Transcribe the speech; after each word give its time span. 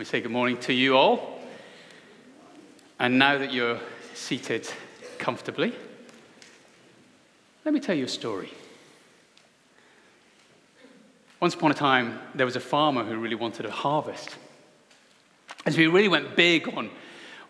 We 0.00 0.06
say 0.06 0.22
good 0.22 0.30
morning 0.30 0.56
to 0.60 0.72
you 0.72 0.96
all. 0.96 1.38
And 2.98 3.18
now 3.18 3.36
that 3.36 3.52
you're 3.52 3.78
seated 4.14 4.66
comfortably, 5.18 5.74
let 7.66 7.74
me 7.74 7.80
tell 7.80 7.94
you 7.94 8.06
a 8.06 8.08
story. 8.08 8.50
Once 11.38 11.52
upon 11.52 11.70
a 11.70 11.74
time, 11.74 12.18
there 12.34 12.46
was 12.46 12.56
a 12.56 12.60
farmer 12.60 13.04
who 13.04 13.18
really 13.18 13.34
wanted 13.34 13.66
a 13.66 13.70
harvest. 13.70 14.38
And 15.66 15.74
he 15.74 15.86
really 15.86 16.08
went 16.08 16.34
big 16.34 16.74
on, 16.74 16.88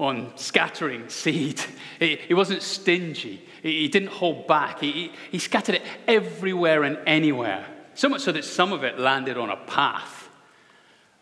on 0.01 0.33
scattering 0.35 1.09
seed. 1.09 1.61
He, 2.01 2.17
he 2.17 2.35
wasn't 2.35 2.63
stingy, 2.63 3.47
he, 3.63 3.83
he 3.83 3.87
didn't 3.87 4.09
hold 4.09 4.49
back. 4.49 4.81
He, 4.81 5.13
he 5.31 5.39
scattered 5.39 5.77
it 5.77 5.83
everywhere 6.09 6.83
and 6.83 6.99
anywhere, 7.07 7.65
so 7.95 8.09
much 8.09 8.23
so 8.23 8.33
that 8.33 8.45
some 8.45 8.73
of 8.73 8.83
it 8.83 8.99
landed 8.99 9.39
on 9.39 9.51
a 9.51 9.57
path 9.57 10.20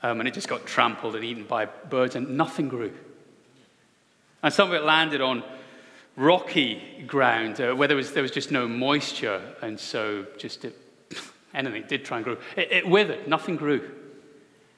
um, 0.03 0.21
and 0.21 0.29
it 0.29 0.35
just 0.35 0.49
got 0.49 0.67
trampled 0.67 1.17
and 1.17 1.25
eaten 1.25 1.45
by 1.45 1.67
birds, 1.67 2.15
and 2.15 2.37
nothing 2.37 2.69
grew. 2.69 2.93
And 4.43 4.53
some 4.53 4.69
of 4.69 4.75
it 4.75 4.85
landed 4.85 5.21
on 5.21 5.43
rocky 6.17 7.05
ground 7.07 7.61
uh, 7.61 7.75
where 7.75 7.89
there 7.89 7.97
was, 7.97 8.13
there 8.13 8.23
was 8.23 8.31
just 8.31 8.51
no 8.51 8.69
moisture, 8.69 9.41
and 9.63 9.79
so 9.79 10.27
just 10.37 10.65
it, 10.65 10.77
anything 11.55 11.85
did 11.89 12.05
try 12.05 12.19
and 12.19 12.25
grow. 12.25 12.37
It, 12.57 12.73
it, 12.73 12.89
withered, 12.89 13.27
nothing 13.27 13.57
grew. 13.57 13.91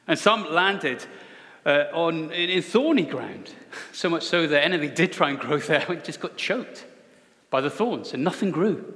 And 0.06 0.18
some 0.18 0.50
landed 0.52 1.04
uh, 1.66 1.84
on, 1.92 2.32
in, 2.32 2.50
in 2.50 2.62
thorny 2.62 3.04
ground, 3.04 3.52
so 3.92 4.08
much 4.08 4.24
so 4.24 4.46
that 4.46 4.64
anything 4.64 4.94
did 4.94 5.12
try 5.12 5.30
and 5.30 5.38
grow 5.38 5.58
there, 5.58 5.84
it 5.92 6.04
just 6.04 6.20
got 6.20 6.36
choked 6.36 6.86
by 7.50 7.60
the 7.60 7.70
thorns, 7.70 8.14
and 8.14 8.24
nothing 8.24 8.50
grew. 8.50 8.94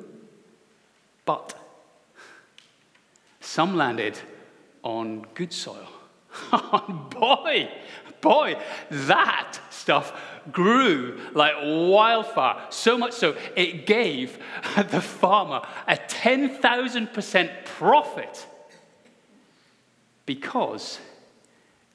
But 1.27 1.55
some 3.41 3.77
landed 3.77 4.19
on 4.83 5.27
good 5.35 5.53
soil 5.53 5.89
Oh, 6.53 7.09
boy, 7.11 7.71
boy, 8.21 8.57
that 8.91 9.59
stuff 9.71 10.13
grew 10.51 11.21
like 11.33 11.55
wildfire. 11.63 12.67
So 12.71 12.99
much 12.99 13.13
so, 13.13 13.37
it 13.57 13.87
gave 13.87 14.39
the 14.91 15.01
farmer 15.01 15.63
a 15.87 15.97
10,000% 15.97 17.65
profit 17.65 18.47
because 20.27 20.99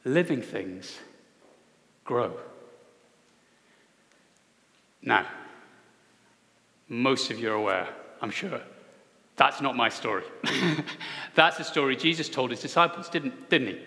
living 0.06 0.42
things 0.42 0.98
grow. 2.06 2.34
Now, 5.02 5.26
most 6.88 7.32
of 7.32 7.40
you 7.40 7.52
are 7.52 7.56
aware, 7.56 7.88
I'm 8.22 8.32
sure, 8.32 8.62
that's 9.36 9.62
not 9.62 9.76
my 9.76 9.90
story. 9.90 10.24
that's 11.36 11.60
a 11.60 11.64
story 11.64 11.96
Jesus 11.96 12.28
told 12.28 12.52
his 12.52 12.62
disciples, 12.62 13.10
didn't, 13.10 13.50
didn't 13.50 13.68
he? 13.68 13.80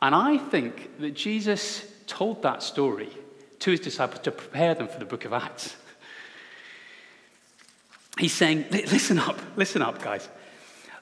And 0.00 0.14
I 0.14 0.38
think 0.38 0.98
that 1.00 1.14
Jesus 1.14 1.84
told 2.06 2.42
that 2.42 2.62
story 2.62 3.10
to 3.60 3.70
his 3.70 3.80
disciples 3.80 4.20
to 4.20 4.30
prepare 4.30 4.74
them 4.74 4.88
for 4.88 4.98
the 4.98 5.04
book 5.04 5.24
of 5.24 5.32
Acts. 5.32 5.76
He's 8.18 8.32
saying, 8.32 8.66
listen 8.70 9.18
up, 9.18 9.38
listen 9.56 9.82
up, 9.82 10.02
guys. 10.02 10.28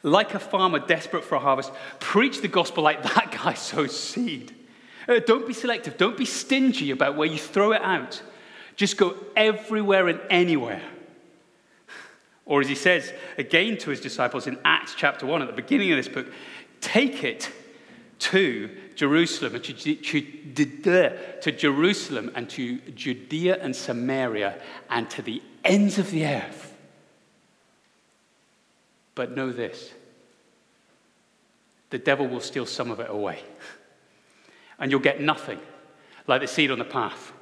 Like 0.03 0.34
a 0.34 0.39
farmer 0.39 0.81
desperate 0.81 1.25
for 1.25 1.36
a 1.36 1.41
harvest, 1.41 1.73
preach 1.98 2.41
the 2.41 2.48
gospel 2.48 2.83
like 2.83 3.03
that 3.03 3.31
guy 3.33 3.55
sows 3.55 3.98
seed. 3.98 4.55
Uh, 5.08 5.20
don't 5.20 5.47
be 5.47 5.53
selective, 5.53 5.97
don't 5.97 6.17
be 6.17 6.25
stingy 6.25 6.91
about 6.91 7.17
where 7.17 7.29
you 7.29 7.39
throw 7.39 7.73
it 7.73 7.83
out. 7.83 8.23
Just 8.77 8.97
go 8.97 9.17
everywhere 9.36 10.08
and 10.08 10.20
anywhere. 10.31 10.83
Or 12.47 12.61
as 12.61 12.69
he 12.69 12.75
says 12.75 13.12
again 13.39 13.79
to 13.79 13.91
his 13.91 14.01
disciples 14.01 14.47
in 14.47 14.58
Acts 14.64 14.95
chapter 14.97 15.25
1 15.25 15.42
at 15.42 15.47
the 15.47 15.55
beginning 15.55 15.91
of 15.92 15.97
this 15.97 16.08
book, 16.08 16.27
take 16.81 17.25
it 17.25 17.51
to 18.19 18.70
Jerusalem, 18.95 19.61
to, 19.61 21.41
to 21.41 21.53
Jerusalem 21.53 22.31
and 22.34 22.48
to 22.51 22.79
Judea 22.79 23.59
and 23.61 23.75
Samaria 23.75 24.61
and 24.89 25.11
to 25.11 25.23
the 25.23 25.43
ends 25.65 25.98
of 25.98 26.11
the 26.11 26.27
earth. 26.27 26.75
But 29.14 29.35
know 29.36 29.53
this 29.53 29.92
the 31.91 31.98
devil 31.98 32.27
will 32.27 32.41
steal 32.41 32.67
some 32.67 32.91
of 32.91 32.98
it 32.98 33.08
away, 33.08 33.41
and 34.79 34.91
you'll 34.91 35.01
get 35.01 35.20
nothing 35.20 35.61
like 36.27 36.41
the 36.41 36.48
seed 36.48 36.70
on 36.70 36.79
the 36.79 36.85
path. 36.85 37.33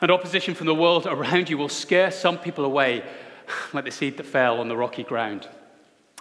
And 0.00 0.10
opposition 0.10 0.54
from 0.54 0.66
the 0.66 0.74
world 0.74 1.06
around 1.06 1.48
you 1.48 1.58
will 1.58 1.68
scare 1.68 2.10
some 2.10 2.38
people 2.38 2.64
away 2.64 3.04
like 3.72 3.84
the 3.84 3.90
seed 3.90 4.16
that 4.16 4.26
fell 4.26 4.60
on 4.60 4.68
the 4.68 4.76
rocky 4.76 5.04
ground 5.04 5.46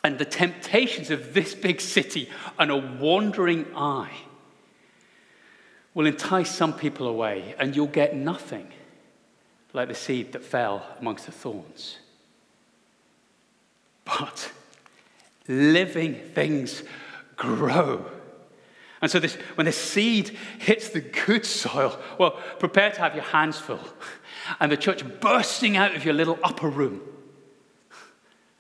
and 0.03 0.17
the 0.17 0.25
temptations 0.25 1.11
of 1.11 1.33
this 1.33 1.53
big 1.53 1.81
city 1.81 2.29
and 2.57 2.71
a 2.71 2.77
wandering 2.77 3.65
eye 3.75 4.17
will 5.93 6.05
entice 6.05 6.55
some 6.55 6.73
people 6.73 7.07
away, 7.07 7.55
and 7.59 7.75
you'll 7.75 7.87
get 7.87 8.15
nothing 8.15 8.67
like 9.73 9.88
the 9.88 9.95
seed 9.95 10.31
that 10.31 10.43
fell 10.43 10.85
amongst 10.99 11.25
the 11.25 11.31
thorns. 11.31 11.97
But 14.05 14.51
living 15.47 16.15
things 16.33 16.83
grow. 17.35 18.05
And 19.01 19.09
so, 19.09 19.19
this, 19.19 19.35
when 19.55 19.65
the 19.65 19.71
seed 19.71 20.29
hits 20.59 20.89
the 20.89 21.01
good 21.01 21.45
soil, 21.45 21.97
well, 22.17 22.31
prepare 22.59 22.91
to 22.91 22.99
have 22.99 23.15
your 23.15 23.23
hands 23.23 23.57
full. 23.57 23.79
And 24.59 24.71
the 24.71 24.77
church 24.77 25.03
bursting 25.19 25.77
out 25.77 25.95
of 25.95 26.05
your 26.05 26.13
little 26.13 26.39
upper 26.43 26.69
room 26.69 27.01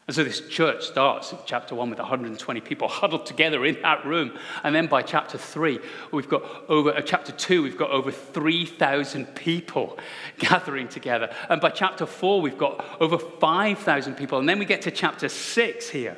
and 0.09 0.15
so 0.15 0.23
this 0.23 0.41
church 0.47 0.87
starts 0.87 1.33
in 1.33 1.37
chapter 1.45 1.75
one 1.75 1.91
with 1.91 1.99
120 1.99 2.61
people 2.61 2.87
huddled 2.87 3.27
together 3.27 3.63
in 3.63 3.79
that 3.83 4.03
room. 4.03 4.35
And 4.63 4.73
then 4.73 4.87
by 4.87 5.03
chapter 5.03 5.37
three, 5.37 5.77
we've 6.11 6.27
got 6.27 6.41
over, 6.67 6.89
uh, 6.89 7.01
chapter 7.01 7.31
two, 7.31 7.61
we've 7.61 7.77
got 7.77 7.91
over 7.91 8.11
3,000 8.11 9.35
people 9.35 9.99
gathering 10.39 10.87
together. 10.87 11.31
And 11.47 11.61
by 11.61 11.69
chapter 11.69 12.07
four, 12.07 12.41
we've 12.41 12.57
got 12.57 12.83
over 12.99 13.19
5,000 13.19 14.15
people. 14.15 14.39
And 14.39 14.49
then 14.49 14.57
we 14.57 14.65
get 14.65 14.81
to 14.81 14.89
chapter 14.89 15.29
six 15.29 15.91
here, 15.91 16.17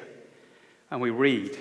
and 0.89 1.01
we 1.01 1.09
read, 1.09 1.57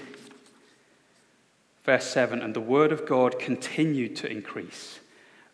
verse 1.82 2.06
seven, 2.06 2.42
and 2.42 2.54
the 2.54 2.60
word 2.60 2.92
of 2.92 3.06
God 3.06 3.40
continued 3.40 4.14
to 4.18 4.30
increase, 4.30 5.00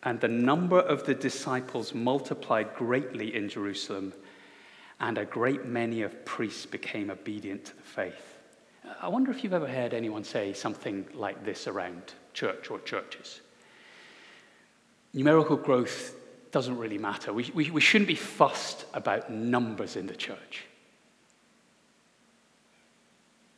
and 0.03 0.21
the 0.21 0.27
number 0.27 0.79
of 0.79 1.07
the 1.07 1.15
disciples 1.15 1.95
multiplied 1.95 2.75
greatly 2.75 3.35
in 3.35 3.49
Jerusalem 3.49 4.13
and 4.99 5.17
a 5.17 5.25
great 5.25 5.65
many 5.65 6.01
of 6.01 6.25
priests 6.25 6.65
became 6.65 7.09
obedient 7.09 7.65
to 7.65 7.75
the 7.75 7.83
faith. 7.83 8.37
I 9.01 9.09
wonder 9.09 9.31
if 9.31 9.43
you've 9.43 9.53
ever 9.53 9.67
heard 9.67 9.93
anyone 9.93 10.23
say 10.23 10.53
something 10.53 11.05
like 11.13 11.43
this 11.43 11.67
around 11.67 12.13
church 12.33 12.71
or 12.71 12.79
churches. 12.79 13.41
Numerical 15.13 15.57
growth 15.57 16.15
doesn't 16.51 16.77
really 16.77 16.97
matter. 16.97 17.33
We, 17.33 17.51
we, 17.53 17.69
we 17.69 17.81
shouldn't 17.81 18.07
be 18.07 18.15
fussed 18.15 18.85
about 18.93 19.31
numbers 19.31 19.95
in 19.95 20.07
the 20.07 20.15
church. 20.15 20.63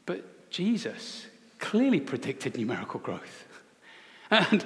But 0.06 0.50
Jesus 0.50 1.27
clearly 1.59 2.00
predicted 2.00 2.57
numerical 2.57 3.00
growth. 3.00 3.45
And 4.31 4.63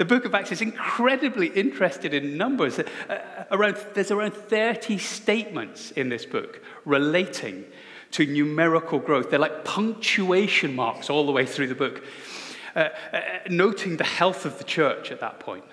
the 0.00 0.06
book 0.06 0.24
of 0.24 0.34
Acts 0.34 0.50
is 0.50 0.62
incredibly 0.62 1.48
interested 1.48 2.14
in 2.14 2.38
numbers. 2.38 2.78
Uh, 2.78 2.84
around, 3.50 3.76
there's 3.92 4.10
around 4.10 4.32
30 4.32 4.96
statements 4.96 5.90
in 5.90 6.08
this 6.08 6.24
book 6.24 6.62
relating 6.86 7.66
to 8.12 8.24
numerical 8.24 8.98
growth. 8.98 9.28
They're 9.28 9.38
like 9.38 9.62
punctuation 9.62 10.74
marks 10.74 11.10
all 11.10 11.26
the 11.26 11.32
way 11.32 11.44
through 11.44 11.66
the 11.66 11.74
book, 11.74 12.02
uh, 12.74 12.88
uh, 13.12 13.20
noting 13.50 13.98
the 13.98 14.04
health 14.04 14.46
of 14.46 14.56
the 14.56 14.64
church 14.64 15.12
at 15.12 15.20
that 15.20 15.38
point. 15.38 15.66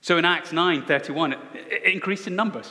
So 0.00 0.16
in 0.16 0.24
Acts 0.24 0.52
9 0.52 0.86
31, 0.86 1.32
it, 1.32 1.38
it 1.52 1.92
increased 1.92 2.28
in 2.28 2.36
numbers. 2.36 2.70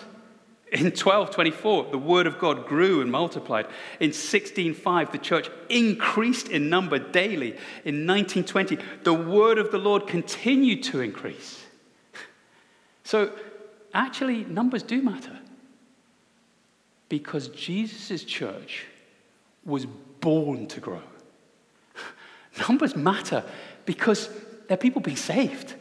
In 0.73 0.85
1224, 0.85 1.91
the 1.91 1.99
word 1.99 2.25
of 2.25 2.39
God 2.39 2.65
grew 2.65 2.99
and 3.01 3.11
multiplied. 3.11 3.67
In 3.99 4.07
1605, 4.07 5.11
the 5.11 5.19
church 5.19 5.47
increased 5.69 6.49
in 6.49 6.67
number 6.67 6.97
daily. 6.97 7.51
In 7.85 8.07
1920, 8.07 8.79
the 9.03 9.13
word 9.13 9.59
of 9.59 9.71
the 9.71 9.77
Lord 9.77 10.07
continued 10.07 10.83
to 10.83 11.01
increase. 11.01 11.63
So, 13.05 13.33
actually, 13.93 14.45
numbers 14.45 14.81
do 14.81 15.01
matter. 15.01 15.37
Because 17.09 17.49
Jesus' 17.49 18.23
church 18.23 18.85
was 19.65 19.85
born 20.21 20.67
to 20.67 20.79
grow. 20.79 21.01
Numbers 22.69 22.95
matter 22.95 23.43
because 23.85 24.29
they're 24.67 24.77
people 24.77 25.01
being 25.01 25.17
saved. 25.17 25.75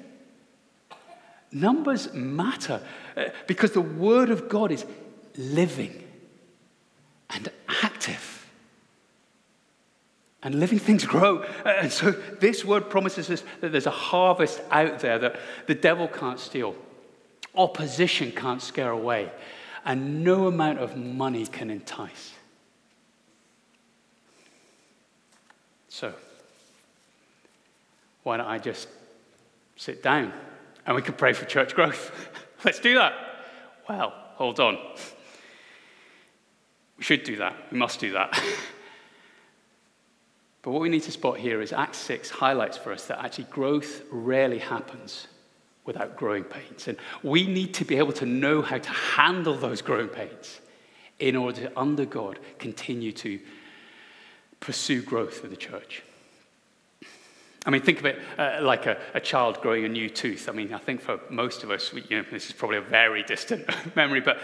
Numbers 1.52 2.12
matter 2.14 2.80
uh, 3.16 3.24
because 3.46 3.72
the 3.72 3.80
Word 3.80 4.30
of 4.30 4.48
God 4.48 4.72
is 4.72 4.86
living 5.36 6.02
and 7.30 7.50
active. 7.68 8.46
And 10.42 10.58
living 10.58 10.78
things 10.78 11.04
grow. 11.04 11.38
Uh, 11.64 11.68
and 11.80 11.92
so 11.92 12.10
this 12.10 12.64
word 12.64 12.90
promises 12.90 13.30
us 13.30 13.44
that 13.60 13.70
there's 13.70 13.86
a 13.86 13.90
harvest 13.90 14.60
out 14.70 14.98
there 15.00 15.18
that 15.18 15.38
the 15.66 15.74
devil 15.74 16.08
can't 16.08 16.40
steal, 16.40 16.74
opposition 17.54 18.32
can't 18.32 18.60
scare 18.60 18.90
away, 18.90 19.30
and 19.84 20.24
no 20.24 20.46
amount 20.46 20.78
of 20.78 20.96
money 20.96 21.46
can 21.46 21.70
entice. 21.70 22.32
So, 25.88 26.12
why 28.22 28.38
don't 28.38 28.46
I 28.46 28.58
just 28.58 28.88
sit 29.76 30.02
down 30.02 30.32
and 30.86 30.96
we 30.96 31.02
can 31.02 31.14
pray 31.14 31.32
for 31.32 31.44
church 31.44 31.74
growth? 31.74 32.10
Let's 32.64 32.80
do 32.80 32.94
that. 32.94 33.12
Well, 33.88 34.12
hold 34.34 34.60
on. 34.60 34.78
We 36.98 37.04
should 37.04 37.24
do 37.24 37.36
that. 37.36 37.56
We 37.70 37.78
must 37.78 38.00
do 38.00 38.12
that. 38.12 38.30
but 40.62 40.70
what 40.70 40.80
we 40.80 40.88
need 40.88 41.02
to 41.02 41.10
spot 41.10 41.38
here 41.38 41.60
is 41.60 41.72
Acts 41.72 41.98
6 41.98 42.30
highlights 42.30 42.76
for 42.76 42.92
us 42.92 43.06
that 43.06 43.18
actually 43.24 43.44
growth 43.44 44.02
rarely 44.10 44.58
happens 44.58 45.26
without 45.84 46.16
growing 46.16 46.44
pains. 46.44 46.86
And 46.86 46.96
we 47.22 47.46
need 47.46 47.74
to 47.74 47.84
be 47.84 47.96
able 47.96 48.12
to 48.14 48.26
know 48.26 48.62
how 48.62 48.78
to 48.78 48.90
handle 48.90 49.54
those 49.54 49.82
growing 49.82 50.08
pains 50.08 50.60
in 51.18 51.36
order 51.36 51.62
to, 51.62 51.78
under 51.78 52.04
God, 52.04 52.38
continue 52.58 53.12
to 53.12 53.40
pursue 54.60 55.02
growth 55.02 55.44
in 55.44 55.50
the 55.50 55.56
church. 55.56 56.02
I 57.64 57.70
mean, 57.70 57.82
think 57.82 58.00
of 58.00 58.06
it 58.06 58.18
uh, 58.38 58.58
like 58.60 58.86
a, 58.86 58.98
a, 59.14 59.20
child 59.20 59.60
growing 59.60 59.84
a 59.84 59.88
new 59.88 60.10
tooth. 60.10 60.48
I 60.48 60.52
mean, 60.52 60.74
I 60.74 60.78
think 60.78 61.00
for 61.00 61.20
most 61.30 61.62
of 61.62 61.70
us, 61.70 61.92
we, 61.92 62.02
you 62.08 62.18
know, 62.18 62.24
this 62.28 62.46
is 62.46 62.52
probably 62.52 62.78
a 62.78 62.82
very 62.82 63.22
distant 63.22 63.68
memory, 63.96 64.20
but 64.20 64.40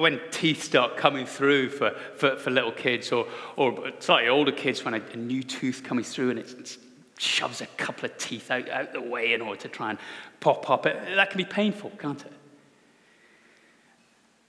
when 0.00 0.20
teeth 0.32 0.64
start 0.64 0.96
coming 0.96 1.26
through 1.26 1.70
for, 1.70 1.92
for, 2.16 2.36
for 2.36 2.50
little 2.50 2.72
kids 2.72 3.12
or, 3.12 3.28
or 3.56 3.92
slightly 4.00 4.28
older 4.28 4.50
kids, 4.50 4.84
when 4.84 4.94
a, 4.94 5.02
a 5.12 5.16
new 5.16 5.44
tooth 5.44 5.84
coming 5.84 6.02
through 6.02 6.30
and 6.30 6.38
it 6.40 6.76
shoves 7.18 7.60
a 7.60 7.66
couple 7.66 8.04
of 8.04 8.18
teeth 8.18 8.50
out, 8.50 8.68
out 8.68 8.92
the 8.92 9.00
way 9.00 9.32
in 9.32 9.40
order 9.40 9.60
to 9.60 9.68
try 9.68 9.90
and 9.90 9.98
pop 10.40 10.68
up, 10.68 10.86
it, 10.86 10.96
that 11.14 11.30
can 11.30 11.38
be 11.38 11.44
painful, 11.44 11.90
can't 11.98 12.24
it? 12.24 12.32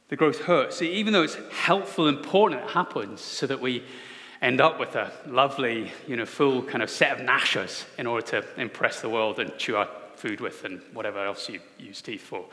The 0.10 0.16
growth 0.16 0.42
hurts. 0.42 0.82
Even 0.82 1.14
though 1.14 1.24
it's 1.24 1.38
helpful 1.52 2.08
and 2.08 2.18
important 2.18 2.62
it 2.62 2.70
happens 2.70 3.22
so 3.22 3.46
that 3.46 3.62
we 3.62 3.84
end 4.42 4.62
up 4.62 4.80
with 4.80 4.96
a 4.96 5.12
lovely, 5.26 5.92
you 6.08 6.16
know, 6.16 6.26
full 6.26 6.62
kind 6.64 6.84
of 6.84 6.90
set 6.90 7.20
of 7.20 7.26
gnashers 7.26 7.86
in 7.98 8.08
order 8.08 8.26
to 8.26 8.46
impress 8.62 9.02
the 9.02 9.10
world 9.10 9.40
and 9.40 9.58
chew 9.58 9.76
our 9.76 9.90
food 10.16 10.40
with 10.40 10.64
and 10.64 10.82
whatever 10.94 11.24
else 11.24 11.50
you 11.50 11.60
use 11.78 12.02
teeth 12.02 12.22
for. 12.22 12.46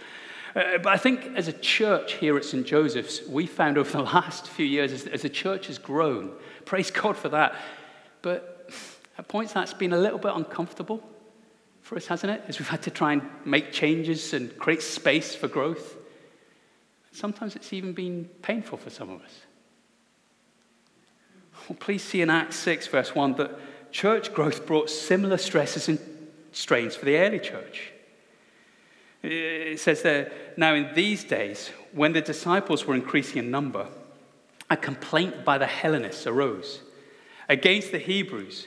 Uh, 0.55 0.79
but 0.79 0.87
I 0.87 0.97
think 0.97 1.33
as 1.37 1.49
a 1.49 1.53
church 1.53 2.13
here 2.15 2.37
at 2.37 2.45
St. 2.45 2.67
Joseph's, 2.67 3.27
we 3.29 3.47
found 3.47 3.77
over 3.77 3.91
the 3.91 4.03
last 4.03 4.49
few 4.49 4.67
years, 4.67 4.93
as, 4.93 5.07
as 5.07 5.23
the 5.23 5.29
church 5.29 5.67
has 5.67 5.79
grown, 5.79 6.33
praise 6.65 6.91
God 6.91 7.17
for 7.17 7.29
that. 7.31 7.55
But 8.23 8.71
at 9.19 9.29
points 9.29 9.53
that's 9.53 9.75
been 9.75 9.93
a 9.93 9.99
little 9.99 10.19
bit 10.19 10.33
uncomfortable 10.35 11.03
for 11.83 11.97
us, 11.97 12.07
hasn't 12.07 12.33
it? 12.33 12.43
As 12.49 12.59
we've 12.59 12.69
had 12.69 12.83
to 12.83 12.91
try 12.91 13.13
and 13.13 13.23
make 13.45 13.73
changes 13.73 14.33
and 14.33 14.57
create 14.59 14.83
space 14.83 15.35
for 15.35 15.49
growth. 15.49 15.97
Sometimes 17.13 17.57
it's 17.57 17.73
even 17.73 17.93
been 17.93 18.29
painful 18.43 18.79
for 18.79 18.91
some 18.91 19.11
of 19.11 19.21
us. 19.23 19.41
Well, 21.69 21.79
please 21.79 22.03
see 22.03 22.21
in 22.21 22.31
Acts 22.31 22.57
6, 22.57 22.89
verse 22.89 23.15
1, 23.15 23.35
that 23.37 23.59
church 23.91 24.35
growth 24.35 24.67
brought 24.67 24.91
similar 24.91 25.39
stresses 25.39 25.89
and 25.89 25.99
strains 26.53 26.95
for 26.97 27.05
the 27.05 27.17
early 27.17 27.39
church. 27.39 27.93
It 29.23 29.81
says 29.81 30.03
there, 30.03 30.31
now 30.57 30.75
in 30.75 30.95
these 30.95 31.25
days, 31.25 31.71
when 31.93 32.13
the 32.13 32.21
disciples 32.21 32.85
were 32.85 32.95
increasing 32.95 33.39
in 33.39 33.51
number, 33.51 33.87
a 34.69 34.77
complaint 34.77 35.45
by 35.45 35.57
the 35.57 35.67
Hellenists 35.67 36.27
arose 36.27 36.81
against 37.49 37.93
the 37.93 37.99
Hebrews 37.99 38.67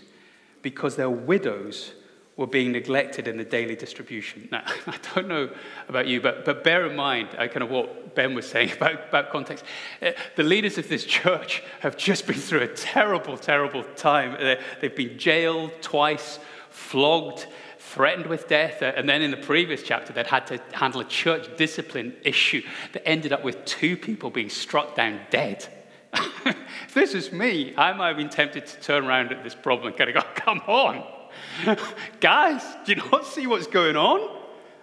because 0.61 0.95
their 0.95 1.09
widows 1.09 1.91
were 2.37 2.47
being 2.47 2.71
neglected 2.71 3.27
in 3.27 3.35
the 3.35 3.43
daily 3.43 3.75
distribution. 3.75 4.47
Now, 4.51 4.63
I 4.87 4.97
don't 5.13 5.27
know 5.27 5.49
about 5.89 6.07
you, 6.07 6.21
but, 6.21 6.45
but 6.45 6.63
bear 6.63 6.85
in 6.85 6.95
mind 6.95 7.29
I 7.37 7.47
kind 7.47 7.63
of 7.63 7.69
what 7.69 8.15
Ben 8.15 8.35
was 8.35 8.47
saying 8.47 8.71
about, 8.77 9.09
about 9.09 9.31
context. 9.31 9.65
Uh, 10.01 10.11
the 10.35 10.43
leaders 10.43 10.77
of 10.77 10.87
this 10.87 11.03
church 11.03 11.63
have 11.81 11.97
just 11.97 12.27
been 12.27 12.37
through 12.37 12.61
a 12.61 12.67
terrible, 12.67 13.37
terrible 13.37 13.83
time. 13.95 14.57
They've 14.79 14.95
been 14.95 15.17
jailed 15.17 15.71
twice, 15.81 16.39
flogged, 16.69 17.47
threatened 17.79 18.27
with 18.27 18.47
death, 18.47 18.83
uh, 18.83 18.93
and 18.95 19.09
then 19.09 19.21
in 19.21 19.31
the 19.31 19.37
previous 19.37 19.81
chapter, 19.81 20.13
they'd 20.13 20.27
had 20.27 20.45
to 20.47 20.61
handle 20.73 21.01
a 21.01 21.05
church 21.05 21.57
discipline 21.57 22.15
issue 22.23 22.61
that 22.93 23.07
ended 23.07 23.33
up 23.33 23.43
with 23.43 23.63
two 23.65 23.97
people 23.97 24.29
being 24.29 24.49
struck 24.49 24.95
down 24.95 25.19
dead. 25.31 25.67
if 26.13 26.93
this 26.93 27.13
is 27.13 27.31
me, 27.31 27.73
I 27.75 27.93
might 27.93 28.09
have 28.09 28.17
been 28.17 28.29
tempted 28.29 28.67
to 28.67 28.79
turn 28.81 29.05
around 29.05 29.31
at 29.31 29.43
this 29.43 29.55
problem 29.55 29.87
and 29.87 29.97
kind 29.97 30.09
of 30.09 30.15
go, 30.15 30.29
come 30.35 30.61
on. 30.67 31.16
Guys, 32.19 32.63
do 32.85 32.93
you 32.93 33.01
not 33.11 33.25
see 33.25 33.47
what's 33.47 33.67
going 33.67 33.95
on? 33.95 34.37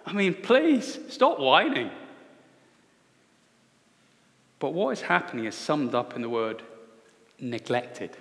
I 0.05 0.13
mean, 0.13 0.33
please, 0.33 0.99
stop 1.09 1.39
whining. 1.39 1.89
But 4.59 4.73
what 4.73 4.91
is 4.91 5.01
happening 5.01 5.45
is 5.45 5.55
summed 5.55 5.95
up 5.95 6.15
in 6.15 6.21
the 6.21 6.29
word 6.29 6.61
neglected. 7.39 8.15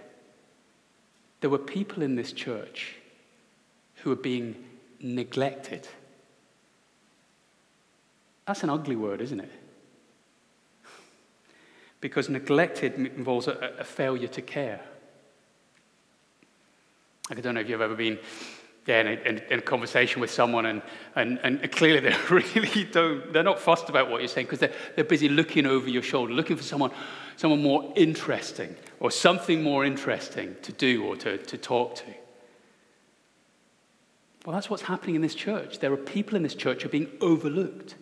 There 1.40 1.50
were 1.50 1.58
people 1.58 2.02
in 2.02 2.16
this 2.16 2.32
church 2.32 2.96
who 3.96 4.10
were 4.10 4.16
being 4.16 4.56
neglected. 5.00 5.86
That's 8.46 8.62
an 8.62 8.70
ugly 8.70 8.96
word, 8.96 9.20
isn't 9.20 9.40
it? 9.40 9.52
Because 12.00 12.28
neglected 12.28 12.94
involves 12.94 13.48
a, 13.48 13.75
a 13.78 13.84
failure 13.84 14.28
to 14.28 14.42
care. 14.42 14.81
I 17.30 17.34
don't 17.34 17.54
know 17.54 17.60
if 17.60 17.68
you've 17.68 17.80
ever 17.80 17.94
been 17.94 18.18
yeah, 18.86 19.00
in, 19.00 19.06
a, 19.06 19.52
in, 19.52 19.58
a 19.58 19.62
conversation 19.62 20.20
with 20.20 20.30
someone 20.30 20.66
and, 20.66 20.82
and, 21.16 21.38
and 21.42 21.72
clearly 21.72 22.00
they 22.00 22.14
really 22.30 22.84
don't, 22.84 23.32
they're 23.32 23.42
not 23.42 23.58
fussed 23.58 23.88
about 23.88 24.10
what 24.10 24.20
you're 24.20 24.28
saying 24.28 24.46
because 24.46 24.58
they're, 24.58 24.74
they're 24.94 25.04
busy 25.04 25.28
looking 25.28 25.64
over 25.64 25.88
your 25.88 26.02
shoulder, 26.02 26.34
looking 26.34 26.56
for 26.56 26.62
someone, 26.62 26.90
someone 27.36 27.62
more 27.62 27.90
interesting 27.96 28.76
or 29.00 29.10
something 29.10 29.62
more 29.62 29.86
interesting 29.86 30.54
to 30.62 30.72
do 30.72 31.04
or 31.04 31.16
to, 31.16 31.38
to 31.38 31.56
talk 31.56 31.94
to. 31.94 32.04
Well, 34.44 34.54
that's 34.54 34.68
what's 34.68 34.82
happening 34.82 35.16
in 35.16 35.22
this 35.22 35.34
church. 35.34 35.78
There 35.78 35.90
are 35.90 35.96
people 35.96 36.36
in 36.36 36.42
this 36.42 36.54
church 36.54 36.82
who 36.82 36.88
are 36.88 36.92
being 36.92 37.10
overlooked. 37.22 37.92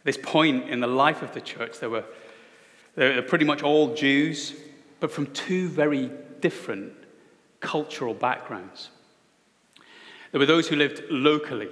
At 0.00 0.04
this 0.04 0.18
point 0.20 0.68
in 0.68 0.80
the 0.80 0.88
life 0.88 1.22
of 1.22 1.32
the 1.32 1.40
church, 1.40 1.78
there 1.78 1.90
were, 1.90 2.04
they 2.96 3.14
were 3.14 3.22
pretty 3.22 3.44
much 3.44 3.62
all 3.62 3.94
Jews, 3.94 4.54
but 4.98 5.12
from 5.12 5.26
two 5.26 5.68
very 5.68 6.10
different 6.46 6.92
cultural 7.58 8.14
backgrounds. 8.14 8.90
There 10.30 10.38
were 10.38 10.46
those 10.54 10.68
who 10.68 10.76
lived 10.76 11.02
locally 11.10 11.70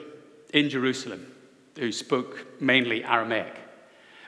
in 0.53 0.69
Jerusalem 0.69 1.32
who 1.79 1.93
spoke 1.93 2.61
mainly 2.61 3.05
Aramaic. 3.05 3.55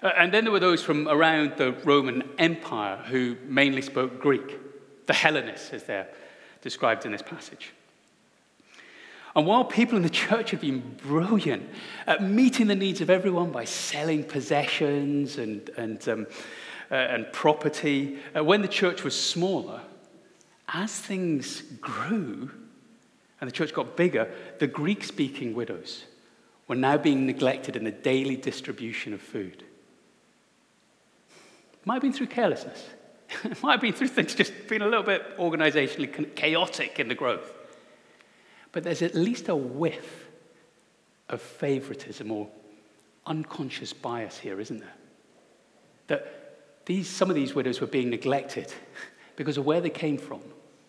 Uh, 0.04 0.10
and 0.16 0.32
then 0.32 0.44
there 0.44 0.52
were 0.52 0.60
those 0.60 0.84
from 0.84 1.08
around 1.08 1.56
the 1.56 1.72
Roman 1.82 2.22
Empire 2.38 2.96
who 3.08 3.36
mainly 3.48 3.82
spoke 3.82 4.20
Greek, 4.20 4.48
the 5.06 5.14
Hellenists, 5.14 5.72
as 5.72 5.82
they're 5.82 6.06
described 6.62 7.04
in 7.04 7.10
this 7.10 7.22
passage. 7.22 7.72
And 9.34 9.48
while 9.48 9.64
people 9.64 9.96
in 9.96 10.04
the 10.04 10.16
church 10.26 10.52
had 10.52 10.60
been 10.60 10.80
brilliant 11.02 11.68
at 12.06 12.22
meeting 12.22 12.68
the 12.68 12.76
needs 12.76 13.00
of 13.00 13.10
everyone 13.10 13.50
by 13.50 13.64
selling 13.64 14.22
possessions 14.22 15.38
and, 15.38 15.68
and, 15.76 16.08
um, 16.08 16.26
uh, 16.88 16.94
and 16.94 17.32
property, 17.32 18.18
uh, 18.36 18.44
when 18.44 18.62
the 18.62 18.68
church 18.68 19.02
was 19.02 19.20
smaller, 19.20 19.80
as 20.68 20.92
things 20.92 21.62
grew 21.80 22.50
and 23.40 23.48
the 23.48 23.52
church 23.52 23.72
got 23.72 23.96
bigger, 23.96 24.30
the 24.58 24.66
Greek 24.66 25.04
speaking 25.04 25.54
widows 25.54 26.04
were 26.68 26.74
now 26.74 26.96
being 26.96 27.26
neglected 27.26 27.76
in 27.76 27.84
the 27.84 27.92
daily 27.92 28.36
distribution 28.36 29.14
of 29.14 29.20
food. 29.20 29.62
It 31.74 31.86
might 31.86 31.94
have 31.94 32.02
been 32.02 32.12
through 32.12 32.26
carelessness. 32.28 32.84
it 33.44 33.60
might 33.62 33.72
have 33.72 33.80
been 33.80 33.92
through 33.92 34.08
things 34.08 34.34
just 34.34 34.52
being 34.68 34.82
a 34.82 34.86
little 34.86 35.04
bit 35.04 35.36
organizationally 35.38 36.34
chaotic 36.34 36.98
in 36.98 37.08
the 37.08 37.14
growth. 37.14 37.52
But 38.72 38.82
there's 38.82 39.02
at 39.02 39.14
least 39.14 39.48
a 39.48 39.56
whiff 39.56 40.26
of 41.28 41.40
favoritism 41.40 42.30
or 42.30 42.48
unconscious 43.26 43.92
bias 43.92 44.38
here, 44.38 44.60
isn't 44.60 44.80
there? 44.80 44.94
That 46.08 46.32
these, 46.86 47.08
some 47.08 47.30
of 47.30 47.36
these 47.36 47.54
widows 47.54 47.80
were 47.80 47.86
being 47.86 48.10
neglected 48.10 48.72
because 49.36 49.56
of 49.58 49.66
where 49.66 49.80
they 49.80 49.90
came 49.90 50.18
from 50.18 50.40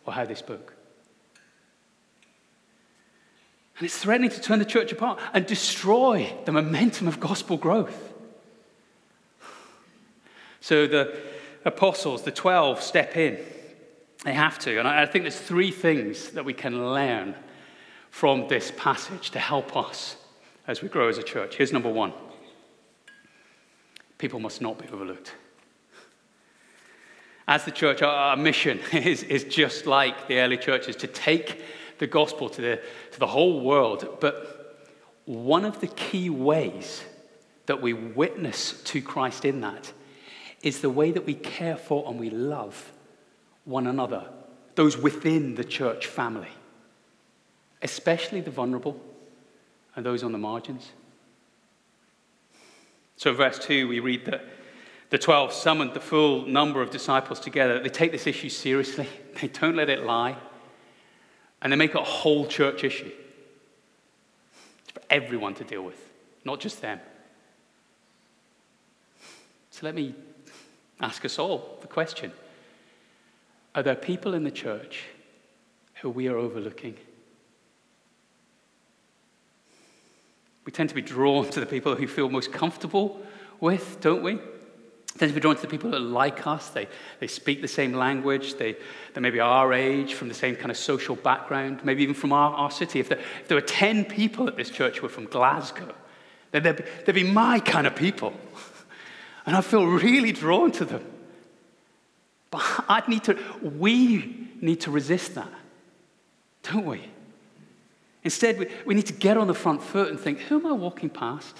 or 0.08 0.14
how 0.14 0.26
they 0.26 0.36
spoke. 0.36 0.74
And 3.78 3.86
it's 3.86 3.98
threatening 3.98 4.32
to 4.32 4.42
turn 4.42 4.58
the 4.58 4.66
church 4.66 4.92
apart 4.92 5.20
and 5.34 5.46
destroy 5.46 6.34
the 6.46 6.52
momentum 6.52 7.08
of 7.08 7.20
gospel 7.20 7.58
growth. 7.58 8.14
So 10.62 10.88
the 10.88 11.16
apostles, 11.64 12.24
the 12.24 12.32
12, 12.32 12.82
step 12.82 13.16
in. 13.16 13.38
They 14.24 14.34
have 14.34 14.58
to. 14.60 14.80
And 14.80 14.88
I 14.88 15.06
think 15.06 15.26
there's 15.26 15.40
three 15.40 15.70
things 15.70 16.32
that 16.32 16.44
we 16.44 16.54
can 16.54 16.94
learn 16.94 17.36
from 18.10 18.48
this 18.48 18.72
passage 18.76 19.30
to 19.32 19.40
help 19.40 19.78
us 19.78 20.16
as 20.66 20.82
we 20.82 20.90
grow 20.90 21.08
as 21.08 21.20
a 21.20 21.24
church. 21.24 21.56
Here's 21.56 21.72
number 21.72 21.92
one 21.92 22.14
people 24.18 24.40
must 24.40 24.62
not 24.62 24.80
be 24.80 24.88
overlooked. 24.90 25.36
As 27.48 27.64
the 27.66 27.72
church, 27.72 28.02
our 28.02 28.36
mission 28.36 28.80
is, 28.94 29.24
is 29.24 29.44
just 29.44 29.86
like 29.86 30.28
the 30.28 30.40
early 30.40 30.58
churches 30.58 30.96
to 30.98 31.08
take 31.08 31.62
the 31.98 32.08
gospel 32.08 32.50
to 32.50 32.62
the, 32.62 32.82
to 33.12 33.20
the 33.20 33.28
whole 33.28 33.62
world. 33.62 34.18
But 34.20 34.78
one 35.26 35.66
of 35.66 35.80
the 35.80 35.88
key 35.88 36.30
ways 36.30 37.04
that 37.66 37.82
we 37.82 37.94
witness 37.94 38.82
to 38.84 39.02
Christ 39.02 39.46
in 39.46 39.62
that 39.62 39.92
is 40.62 40.82
the 40.82 40.90
way 40.90 41.12
that 41.12 41.26
we 41.26 41.34
care 41.34 41.78
for 41.78 42.08
and 42.08 42.20
we 42.20 42.30
love 42.30 42.92
one 43.66 43.88
another, 43.88 44.28
those 44.76 44.98
within 44.98 45.56
the 45.56 45.64
church 45.64 46.06
family. 46.06 46.50
especially 47.82 48.42
the 48.42 48.52
vulnerable 48.52 49.00
and 49.96 50.06
those 50.06 50.24
on 50.24 50.32
the 50.32 50.38
margins. 50.38 50.92
So, 53.18 53.34
verse 53.34 53.60
2, 53.60 53.88
we 53.88 54.00
read 54.00 54.26
that 54.26 54.46
the 55.10 55.18
12 55.18 55.54
summoned 55.54 55.94
the 55.94 56.00
full 56.00 56.46
number 56.46 56.82
of 56.82 56.90
disciples 56.90 57.40
together. 57.40 57.80
They 57.82 57.90
take 57.90 58.12
this 58.12 58.28
issue 58.28 58.50
seriously, 58.50 59.08
they 59.42 59.48
don't 59.48 59.76
let 59.76 59.90
it 59.90 60.04
lie, 60.04 60.36
and 61.62 61.72
they 61.72 61.78
make 61.78 61.92
it 61.92 62.02
a 62.02 62.04
whole 62.04 62.46
church 62.46 62.84
issue. 62.84 63.12
It's 64.84 64.92
for 64.92 65.02
everyone 65.10 65.54
to 65.56 65.64
deal 65.64 65.84
with, 65.84 66.00
not 66.44 66.60
just 66.60 66.82
them. 66.82 67.00
So, 69.72 69.86
let 69.86 69.96
me 69.96 70.16
ask 71.00 71.24
us 71.24 71.38
all 71.38 71.78
the 71.82 71.88
question 71.88 72.32
Are 73.76 73.84
there 73.84 73.96
people 73.96 74.34
in 74.34 74.44
the 74.44 74.52
church 74.52 75.04
who 76.02 76.10
we 76.10 76.28
are 76.28 76.38
overlooking? 76.38 76.98
We 80.66 80.74
tend 80.74 80.90
to 80.90 80.96
be 80.96 81.02
drawn 81.02 81.50
to 81.52 81.62
the 81.62 81.66
people 81.66 81.96
who 81.96 82.08
feel 82.08 82.30
most 82.30 82.52
comfortable 82.52 83.22
with, 83.62 84.02
don't 84.02 84.22
we? 84.22 84.40
We 85.18 85.20
tend 85.20 85.32
to 85.32 85.34
be 85.34 85.42
drawn 85.42 85.56
to 85.56 85.62
the 85.64 85.68
people 85.68 85.90
that 85.90 86.00
like 86.00 86.46
us. 86.46 86.70
They, 86.70 86.88
they 87.20 87.26
speak 87.26 87.64
the 87.64 87.68
same 87.68 87.94
language. 87.94 88.54
They, 88.54 88.76
they 89.16 89.20
maybe 89.20 89.40
our 89.40 89.74
age, 89.74 90.14
from 90.14 90.28
the 90.28 90.36
same 90.36 90.56
kind 90.56 90.70
of 90.70 90.78
social 90.78 91.16
background, 91.16 91.84
maybe 91.84 92.04
even 92.04 92.14
from 92.14 92.32
our, 92.32 92.54
our 92.54 92.70
city. 92.70 93.00
If 93.00 93.10
there, 93.10 93.18
if 93.18 93.48
there 93.48 93.58
were 93.58 93.62
10 93.62 94.06
people 94.06 94.48
at 94.48 94.56
this 94.56 94.70
church 94.70 94.98
who 94.98 95.08
were 95.08 95.10
from 95.10 95.26
Glasgow, 95.26 95.96
then 96.52 96.62
they'd 96.62 96.76
be, 96.76 96.84
they'd 97.04 97.16
be 97.16 97.24
my 97.24 97.60
kind 97.60 97.88
of 97.88 97.96
people. 97.96 98.32
And 99.48 99.56
I 99.56 99.62
feel 99.62 99.88
really 99.88 100.32
drawn 100.34 100.72
to 100.74 100.86
them. 100.86 101.04
But 102.52 102.62
I'd 102.88 103.08
need 103.08 103.24
to, 103.24 103.40
we 103.64 104.52
need 104.62 104.82
to 104.82 104.92
resist 104.92 105.34
that, 105.34 105.52
don't 106.62 106.86
we? 106.86 107.02
Instead, 108.24 108.60
we, 108.60 108.68
we 108.86 108.94
need 108.94 109.08
to 109.08 109.14
get 109.14 109.36
on 109.36 109.48
the 109.48 109.56
front 109.56 109.82
foot 109.82 110.10
and 110.10 110.20
think 110.20 110.42
who 110.42 110.60
am 110.60 110.68
I 110.68 110.74
walking 110.74 111.10
past? 111.10 111.58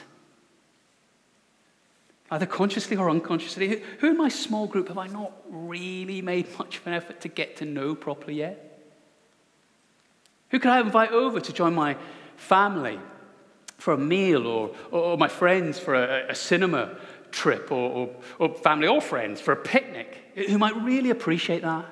Either 2.30 2.46
consciously 2.46 2.98
or 2.98 3.10
unconsciously. 3.10 3.82
Who, 4.00 4.08
in 4.08 4.18
my 4.18 4.30
small 4.30 4.68
group 4.68 4.90
have 4.90 4.98
I 4.98 5.08
not 5.08 5.32
really 5.50 6.22
made 6.22 6.48
much 6.58 6.78
of 6.78 6.88
an 6.88 6.94
effort 6.94 7.22
to 7.22 7.28
get 7.28 7.58
to 7.58 7.66
know 7.66 7.96
properly 7.96 8.36
yet? 8.36 8.64
Who 10.50 10.60
could 10.60 10.72
I 10.72 10.80
invite 10.80 11.12
over 11.12 11.40
to 11.40 11.54
join 11.54 11.74
my 11.74 11.98
family 12.36 13.00
for 13.78 13.94
a 13.94 13.98
meal 13.98 14.48
or, 14.48 14.76
or 14.92 15.18
my 15.18 15.28
friends 15.28 15.80
for 15.80 15.94
a, 15.94 16.32
a 16.32 16.36
cinema 16.36 16.98
trip 17.32 17.72
or, 17.72 17.92
or, 17.92 18.10
or 18.40 18.56
family 18.56 18.88
or 18.88 19.02
friends 19.02 19.40
for 19.40 19.52
a 19.52 19.58
picnic 19.58 20.18
who 20.36 20.58
might 20.58 20.76
really 20.84 21.10
appreciate 21.10 21.62
that? 21.62 21.86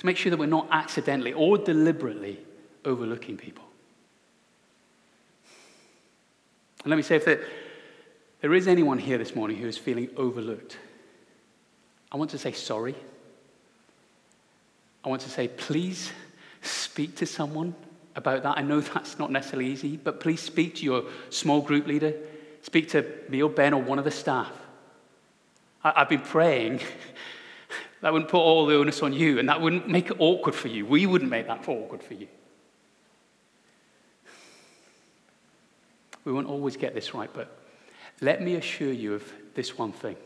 to 0.00 0.06
make 0.06 0.16
sure 0.16 0.30
that 0.30 0.38
we're 0.38 0.46
not 0.46 0.66
accidentally 0.70 1.34
or 1.34 1.58
deliberately 1.58 2.40
overlooking 2.86 3.36
people. 3.36 3.64
And 6.82 6.90
let 6.90 6.96
me 6.96 7.02
say 7.02 7.16
if 7.16 7.24
there, 7.24 7.44
there 8.40 8.54
is 8.54 8.68
anyone 8.68 8.98
here 8.98 9.18
this 9.18 9.34
morning 9.34 9.56
who 9.58 9.68
is 9.68 9.76
feeling 9.76 10.08
overlooked, 10.16 10.78
I 12.12 12.16
want 12.16 12.30
to 12.30 12.38
say 12.38 12.52
sorry. 12.52 12.94
I 15.04 15.08
want 15.08 15.22
to 15.22 15.30
say, 15.30 15.48
please 15.48 16.10
speak 16.62 17.16
to 17.16 17.26
someone 17.26 17.74
about 18.16 18.42
that. 18.42 18.58
I 18.58 18.62
know 18.62 18.80
that's 18.80 19.18
not 19.18 19.30
necessarily 19.30 19.70
easy, 19.70 19.96
but 19.96 20.20
please 20.20 20.40
speak 20.40 20.76
to 20.76 20.84
your 20.84 21.04
small 21.30 21.62
group 21.62 21.86
leader. 21.86 22.14
Speak 22.62 22.90
to 22.90 23.06
me 23.28 23.42
or 23.42 23.48
Ben 23.48 23.72
or 23.72 23.82
one 23.82 23.98
of 23.98 24.04
the 24.04 24.10
staff. 24.10 24.50
I, 25.82 26.00
have 26.00 26.10
been 26.10 26.20
praying 26.20 26.80
That 28.00 28.12
wouldn't 28.12 28.30
put 28.30 28.38
all 28.38 28.66
the 28.66 28.76
onus 28.76 29.02
on 29.02 29.12
you, 29.12 29.38
and 29.38 29.48
that 29.48 29.60
wouldn't 29.60 29.88
make 29.88 30.10
it 30.10 30.16
awkward 30.18 30.54
for 30.54 30.68
you. 30.68 30.86
We 30.86 31.06
wouldn't 31.06 31.30
make 31.30 31.46
that 31.48 31.68
awkward 31.68 32.02
for 32.02 32.14
you. 32.14 32.28
We 36.24 36.32
won't 36.32 36.46
always 36.46 36.76
get 36.76 36.94
this 36.94 37.14
right, 37.14 37.30
but 37.32 37.56
let 38.20 38.42
me 38.42 38.54
assure 38.54 38.92
you 38.92 39.14
of 39.14 39.32
this 39.54 39.78
one 39.78 39.92
thing 39.92 40.16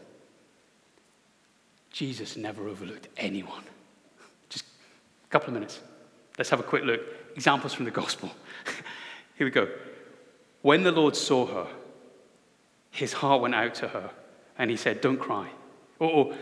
Jesus 1.91 2.37
never 2.37 2.69
overlooked 2.69 3.09
anyone. 3.17 3.63
Just 4.49 4.65
a 4.65 5.31
couple 5.31 5.49
of 5.49 5.55
minutes. 5.55 5.81
Let's 6.37 6.51
have 6.51 6.59
a 6.59 6.65
quick 6.65 6.83
look. 6.83 7.01
Examples 7.37 7.73
from 7.73 7.85
the 7.85 7.93
gospel. 7.93 8.31
Here 9.37 9.47
we 9.47 9.53
go. 9.53 9.69
When 10.63 10.83
the 10.83 10.91
Lord 10.91 11.15
saw 11.15 11.47
her, 11.47 11.67
his 12.91 13.13
heart 13.13 13.43
went 13.43 13.55
out 13.55 13.75
to 13.77 13.89
her, 13.89 14.11
and 14.59 14.71
he 14.71 14.77
said, 14.77 15.01
Don't 15.01 15.19
cry. 15.19 15.49
Or, 15.99 16.35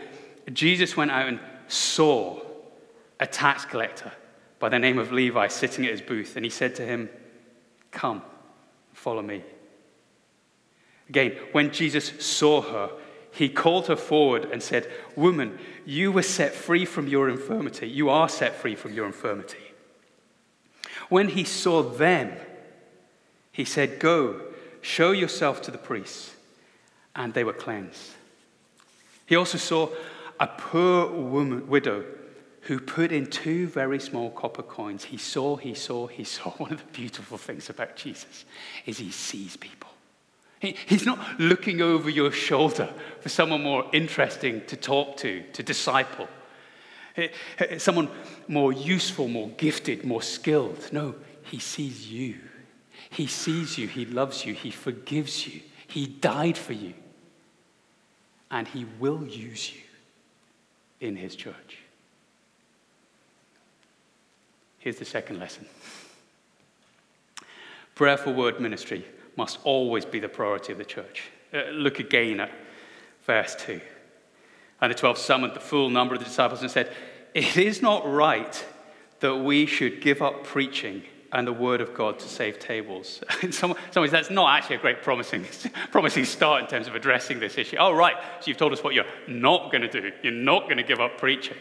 Jesus 0.51 0.97
went 0.97 1.11
out 1.11 1.27
and 1.27 1.39
saw 1.67 2.39
a 3.19 3.27
tax 3.27 3.63
collector 3.63 4.11
by 4.59 4.69
the 4.69 4.79
name 4.79 4.97
of 4.97 5.11
Levi 5.11 5.47
sitting 5.47 5.85
at 5.85 5.91
his 5.91 6.01
booth, 6.01 6.35
and 6.35 6.43
he 6.43 6.49
said 6.49 6.75
to 6.75 6.85
him, 6.85 7.09
Come, 7.91 8.21
follow 9.03 9.21
me. 9.21 9.43
Again, 11.09 11.37
when 11.51 11.71
Jesus 11.71 12.25
saw 12.25 12.61
her, 12.61 12.89
he 13.31 13.49
called 13.49 13.87
her 13.87 13.97
forward 13.97 14.45
and 14.45 14.63
said, 14.63 14.89
Woman, 15.17 15.59
you 15.85 16.09
were 16.09 16.23
set 16.23 16.53
free 16.53 16.85
from 16.85 17.09
your 17.09 17.27
infirmity. 17.27 17.89
You 17.89 18.09
are 18.09 18.29
set 18.29 18.55
free 18.55 18.75
from 18.75 18.93
your 18.93 19.05
infirmity. 19.05 19.73
When 21.09 21.27
he 21.27 21.43
saw 21.43 21.83
them, 21.83 22.31
he 23.51 23.65
said, 23.65 23.99
Go, 23.99 24.39
show 24.81 25.11
yourself 25.11 25.61
to 25.63 25.71
the 25.71 25.77
priests. 25.77 26.31
And 27.13 27.33
they 27.33 27.43
were 27.43 27.53
cleansed. 27.53 28.11
He 29.25 29.35
also 29.35 29.57
saw 29.57 29.89
a 30.39 30.47
poor 30.47 31.11
woman, 31.11 31.67
widow 31.67 32.05
who 32.63 32.79
put 32.79 33.11
in 33.11 33.25
two 33.25 33.67
very 33.67 33.99
small 33.99 34.31
copper 34.31 34.63
coins. 34.63 35.05
He 35.05 35.17
saw, 35.17 35.57
he 35.57 35.73
saw, 35.73 36.07
he 36.07 36.23
saw. 36.23 36.51
One 36.51 36.71
of 36.73 36.79
the 36.79 36.91
beautiful 36.91 37.37
things 37.37 37.69
about 37.69 37.95
Jesus 37.95 38.45
is 38.85 38.97
he 38.97 39.11
sees 39.11 39.57
people. 39.57 39.89
He, 40.59 40.77
he's 40.85 41.05
not 41.05 41.19
looking 41.39 41.81
over 41.81 42.09
your 42.09 42.31
shoulder 42.31 42.89
for 43.19 43.27
someone 43.27 43.63
more 43.63 43.85
interesting 43.91 44.65
to 44.67 44.77
talk 44.77 45.17
to, 45.17 45.43
to 45.51 45.61
disciple, 45.61 46.29
someone 47.77 48.09
more 48.47 48.71
useful, 48.71 49.27
more 49.27 49.49
gifted, 49.49 50.05
more 50.05 50.21
skilled. 50.21 50.89
No, 50.93 51.15
he 51.43 51.59
sees 51.59 52.09
you. 52.09 52.39
He 53.09 53.27
sees 53.27 53.77
you. 53.77 53.87
He 53.87 54.05
loves 54.05 54.45
you. 54.45 54.53
He 54.53 54.71
forgives 54.71 55.45
you. 55.45 55.61
He 55.87 56.07
died 56.07 56.57
for 56.57 56.73
you. 56.73 56.93
And 58.49 58.67
he 58.67 58.85
will 58.99 59.25
use 59.27 59.73
you 59.73 59.81
in 61.01 61.17
his 61.17 61.35
church. 61.35 61.82
Here's 64.83 64.97
the 64.97 65.05
second 65.05 65.39
lesson 65.39 65.65
prayerful 67.95 68.33
word 68.33 68.59
ministry 68.59 69.05
must 69.37 69.59
always 69.63 70.03
be 70.03 70.19
the 70.19 70.27
priority 70.27 70.73
of 70.73 70.77
the 70.77 70.83
church. 70.83 71.23
Uh, 71.53 71.69
look 71.71 71.99
again 71.99 72.41
at 72.41 72.51
verse 73.25 73.55
2. 73.55 73.79
And 74.81 74.91
the 74.91 74.95
12 74.95 75.17
summoned 75.17 75.53
the 75.53 75.61
full 75.61 75.89
number 75.89 76.15
of 76.15 76.19
the 76.19 76.25
disciples 76.25 76.61
and 76.61 76.69
said, 76.69 76.91
It 77.33 77.55
is 77.55 77.81
not 77.81 78.05
right 78.05 78.65
that 79.21 79.37
we 79.37 79.67
should 79.67 80.01
give 80.01 80.21
up 80.21 80.43
preaching 80.43 81.03
and 81.31 81.47
the 81.47 81.53
word 81.53 81.79
of 81.79 81.93
God 81.93 82.19
to 82.19 82.27
save 82.27 82.59
tables. 82.59 83.23
in 83.41 83.53
some, 83.53 83.75
some 83.91 84.01
ways, 84.01 84.11
that's 84.11 84.29
not 84.29 84.57
actually 84.57 84.75
a 84.75 84.79
great 84.79 85.01
promising, 85.01 85.45
promising 85.91 86.25
start 86.25 86.61
in 86.61 86.67
terms 86.67 86.89
of 86.89 86.95
addressing 86.95 87.39
this 87.39 87.57
issue. 87.57 87.77
Oh, 87.79 87.93
right, 87.93 88.17
so 88.41 88.47
you've 88.47 88.57
told 88.57 88.73
us 88.73 88.83
what 88.83 88.93
you're 88.93 89.05
not 89.29 89.71
going 89.71 89.83
to 89.83 89.87
do. 89.87 90.11
You're 90.23 90.33
not 90.33 90.65
going 90.65 90.77
to 90.77 90.83
give 90.83 90.99
up 90.99 91.17
preaching. 91.17 91.57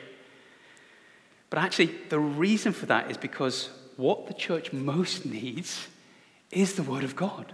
But 1.53 1.59
actually, 1.59 1.91
the 2.09 2.19
reason 2.19 2.73
for 2.73 2.87
that 2.87 3.11
is 3.11 3.19
because 3.19 3.69
what 3.99 4.27
the 4.27 4.33
church 4.33 4.73
most 4.73 5.27
needs 5.27 5.87
is 6.51 6.77
the 6.77 6.83
word 6.83 7.05
of 7.05 7.15
God. 7.15 7.53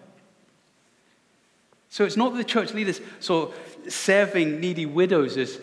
So 1.89 2.05
it's 2.05 2.17
not 2.17 2.31
that 2.31 2.39
the 2.39 2.45
church 2.45 2.73
leaders 2.73 3.01
saw 3.19 3.51
serving 3.89 4.61
needy 4.61 4.87
widows 4.87 5.37
as 5.37 5.59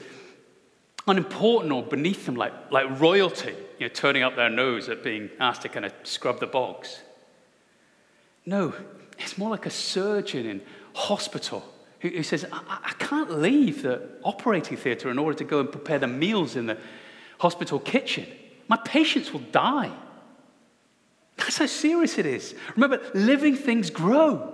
unimportant 1.07 1.71
or 1.71 1.81
beneath 1.81 2.25
them, 2.25 2.35
like, 2.35 2.51
like 2.71 2.99
royalty 2.99 3.55
you 3.79 3.87
know, 3.87 3.93
turning 3.93 4.21
up 4.21 4.35
their 4.35 4.49
nose 4.49 4.89
at 4.89 5.01
being 5.01 5.29
asked 5.39 5.61
to 5.61 5.69
kind 5.69 5.85
of 5.85 5.93
scrub 6.03 6.41
the 6.41 6.47
bogs. 6.47 6.99
No, 8.45 8.73
it's 9.17 9.37
more 9.37 9.49
like 9.49 9.65
a 9.65 9.69
surgeon 9.69 10.45
in 10.45 10.61
hospital 10.93 11.63
who, 12.01 12.09
who 12.09 12.23
says, 12.23 12.45
I, 12.51 12.79
I 12.83 12.93
can't 12.99 13.39
leave 13.39 13.83
the 13.83 14.09
operating 14.23 14.75
theatre 14.75 15.09
in 15.09 15.19
order 15.19 15.37
to 15.37 15.45
go 15.45 15.61
and 15.61 15.71
prepare 15.71 15.99
the 15.99 16.07
meals 16.07 16.57
in 16.57 16.65
the 16.65 16.77
hospital 17.39 17.79
kitchen. 17.79 18.25
My 18.67 18.77
patients 18.77 19.31
will 19.31 19.41
die. 19.51 19.91
That's 21.37 21.57
how 21.57 21.65
serious 21.65 22.17
it 22.17 22.25
is. 22.25 22.55
Remember, 22.75 23.01
living 23.13 23.55
things 23.55 23.89
grow. 23.89 24.51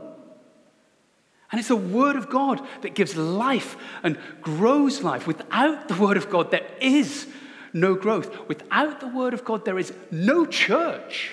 And 1.52 1.60
it's 1.60 1.68
the 1.68 1.76
Word 1.76 2.16
of 2.16 2.30
God 2.30 2.66
that 2.82 2.96
gives 2.96 3.16
life 3.16 3.76
and 4.04 4.18
grows 4.42 5.04
life. 5.04 5.28
Without 5.28 5.88
the 5.88 5.96
Word 5.96 6.18
of 6.18 6.30
God, 6.30 6.50
there 6.50 6.68
is 6.80 7.28
no 7.74 7.94
growth. 7.94 8.48
Without 8.48 9.00
the 9.00 9.08
Word 9.08 9.34
of 9.34 9.44
God, 9.44 9.66
there 9.66 9.78
is 9.78 9.94
no 10.12 10.46
church. 10.46 11.32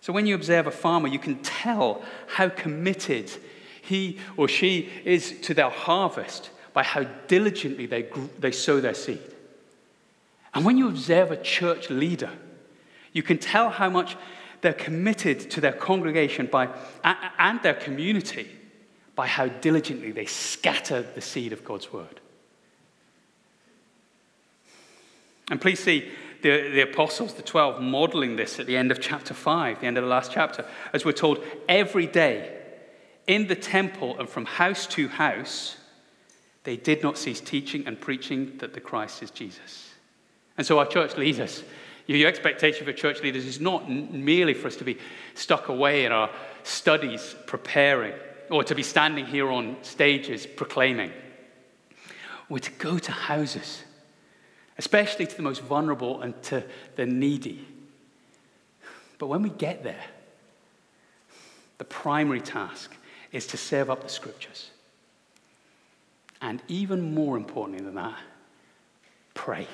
So 0.00 0.12
when 0.12 0.26
you 0.26 0.34
observe 0.34 0.66
a 0.66 0.72
farmer, 0.72 1.08
you 1.08 1.18
can 1.18 1.42
tell 1.42 2.02
how 2.26 2.48
committed 2.48 3.30
he 3.82 4.18
or 4.36 4.48
she 4.48 4.88
is 5.04 5.38
to 5.42 5.52
their 5.52 5.70
harvest 5.70 6.50
by 6.72 6.82
how 6.82 7.04
diligently 7.26 7.86
they, 7.86 8.08
they 8.38 8.52
sow 8.52 8.80
their 8.80 8.94
seed. 8.94 9.20
And 10.54 10.64
when 10.64 10.76
you 10.76 10.88
observe 10.88 11.30
a 11.30 11.36
church 11.36 11.90
leader, 11.90 12.30
you 13.12 13.22
can 13.22 13.38
tell 13.38 13.70
how 13.70 13.90
much 13.90 14.16
they're 14.60 14.72
committed 14.72 15.50
to 15.50 15.60
their 15.60 15.72
congregation 15.72 16.46
by, 16.46 16.68
and 17.38 17.62
their 17.62 17.74
community 17.74 18.48
by 19.14 19.26
how 19.26 19.48
diligently 19.48 20.12
they 20.12 20.26
scatter 20.26 21.02
the 21.02 21.20
seed 21.20 21.52
of 21.52 21.64
God's 21.64 21.92
word. 21.92 22.20
And 25.50 25.60
please 25.60 25.82
see 25.82 26.10
the, 26.42 26.70
the 26.70 26.80
apostles, 26.82 27.34
the 27.34 27.42
12, 27.42 27.82
modeling 27.82 28.36
this 28.36 28.60
at 28.60 28.66
the 28.66 28.76
end 28.76 28.90
of 28.90 29.00
chapter 29.00 29.34
5, 29.34 29.80
the 29.80 29.86
end 29.86 29.98
of 29.98 30.04
the 30.04 30.10
last 30.10 30.32
chapter, 30.32 30.64
as 30.92 31.04
we're 31.04 31.12
told 31.12 31.44
every 31.68 32.06
day 32.06 32.56
in 33.26 33.46
the 33.46 33.56
temple 33.56 34.18
and 34.18 34.28
from 34.28 34.44
house 34.44 34.86
to 34.88 35.08
house, 35.08 35.76
they 36.64 36.76
did 36.76 37.02
not 37.02 37.16
cease 37.16 37.40
teaching 37.40 37.86
and 37.86 38.00
preaching 38.00 38.58
that 38.58 38.74
the 38.74 38.80
Christ 38.80 39.22
is 39.22 39.30
Jesus. 39.30 39.90
And 40.58 40.66
so 40.66 40.78
our 40.78 40.86
church 40.86 41.16
leaders, 41.16 41.64
your 42.06 42.28
expectation 42.28 42.84
for 42.84 42.92
church 42.92 43.22
leaders 43.22 43.46
is 43.46 43.60
not 43.60 43.90
merely 43.90 44.52
for 44.52 44.66
us 44.66 44.76
to 44.76 44.84
be 44.84 44.98
stuck 45.34 45.68
away 45.68 46.04
in 46.04 46.12
our 46.12 46.30
studies 46.62 47.34
preparing 47.46 48.12
or 48.50 48.64
to 48.64 48.74
be 48.74 48.82
standing 48.82 49.26
here 49.26 49.48
on 49.50 49.76
stages 49.82 50.46
proclaiming. 50.46 51.12
We're 52.48 52.58
to 52.58 52.72
go 52.72 52.98
to 52.98 53.12
houses, 53.12 53.84
especially 54.76 55.26
to 55.26 55.36
the 55.36 55.42
most 55.42 55.62
vulnerable 55.62 56.20
and 56.20 56.40
to 56.44 56.64
the 56.96 57.06
needy. 57.06 57.66
But 59.18 59.28
when 59.28 59.42
we 59.42 59.50
get 59.50 59.84
there, 59.84 60.04
the 61.78 61.84
primary 61.84 62.40
task 62.40 62.94
is 63.32 63.46
to 63.48 63.56
serve 63.56 63.88
up 63.88 64.02
the 64.02 64.08
scriptures. 64.08 64.70
And 66.40 66.62
even 66.68 67.14
more 67.14 67.36
importantly 67.36 67.84
than 67.84 67.94
that, 67.96 68.18
pray. 69.34 69.66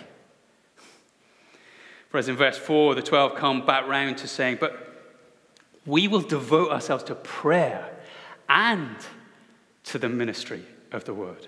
For 2.09 2.19
as 2.19 2.29
in 2.29 2.37
verse 2.37 2.59
4, 2.59 2.95
the 2.95 3.03
12 3.03 3.37
come 3.37 3.67
back 3.67 3.87
round 3.87 4.19
to 4.19 4.29
saying, 4.29 4.59
But 4.61 4.87
we 5.85 6.09
will 6.09 6.21
devote 6.21 6.71
ourselves 6.71 7.05
to 7.05 7.15
prayer 7.15 7.89
and 8.49 8.97
to 9.85 9.99
the 9.99 10.09
ministry 10.09 10.65
of 10.93 11.05
the 11.05 11.15
word. 11.15 11.47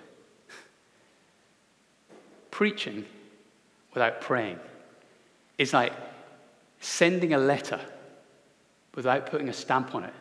Preaching 2.50 3.04
without 3.94 4.20
praying 4.20 4.58
is 5.58 5.72
like 5.72 5.92
sending 6.80 7.34
a 7.34 7.38
letter 7.38 7.80
without 8.94 9.26
putting 9.26 9.48
a 9.48 9.52
stamp 9.52 9.94
on 9.94 10.04
it. 10.04 10.14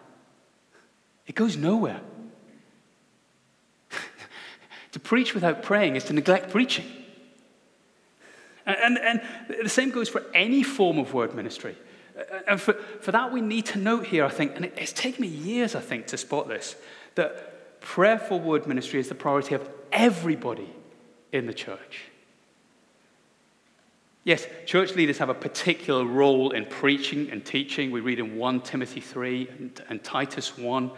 It 1.25 1.35
goes 1.35 1.57
nowhere. 1.57 1.99
Preach 5.07 5.33
without 5.33 5.63
praying 5.63 5.95
is 5.95 6.03
to 6.03 6.11
neglect 6.11 6.51
preaching. 6.51 6.85
And, 8.65 8.97
and, 8.97 9.21
the 9.63 9.69
same 9.69 9.89
goes 9.89 10.09
for 10.09 10.21
any 10.33 10.63
form 10.63 10.99
of 10.99 11.13
word 11.13 11.33
ministry. 11.33 11.77
And 12.45 12.59
for, 12.59 12.73
for 12.73 13.13
that, 13.13 13.31
we 13.31 13.39
need 13.39 13.67
to 13.67 13.79
note 13.79 14.07
here, 14.07 14.25
I 14.25 14.29
think, 14.29 14.51
and 14.57 14.65
it's 14.65 14.91
taken 14.91 15.21
me 15.21 15.29
years, 15.29 15.75
I 15.75 15.79
think, 15.79 16.07
to 16.07 16.17
spot 16.17 16.49
this, 16.49 16.75
that 17.15 17.79
prayerful 17.79 18.41
word 18.41 18.67
ministry 18.67 18.99
is 18.99 19.07
the 19.07 19.15
priority 19.15 19.55
of 19.55 19.69
everybody 19.93 20.69
in 21.31 21.45
the 21.45 21.53
church. 21.53 22.01
Yes, 24.25 24.45
church 24.65 24.93
leaders 24.93 25.19
have 25.19 25.29
a 25.29 25.33
particular 25.33 26.03
role 26.03 26.51
in 26.51 26.65
preaching 26.65 27.31
and 27.31 27.45
teaching. 27.45 27.91
We 27.91 28.01
read 28.01 28.19
in 28.19 28.37
1 28.37 28.59
Timothy 28.61 28.99
3 28.99 29.47
and, 29.57 29.83
and 29.87 30.03
Titus 30.03 30.57
1 30.57 30.91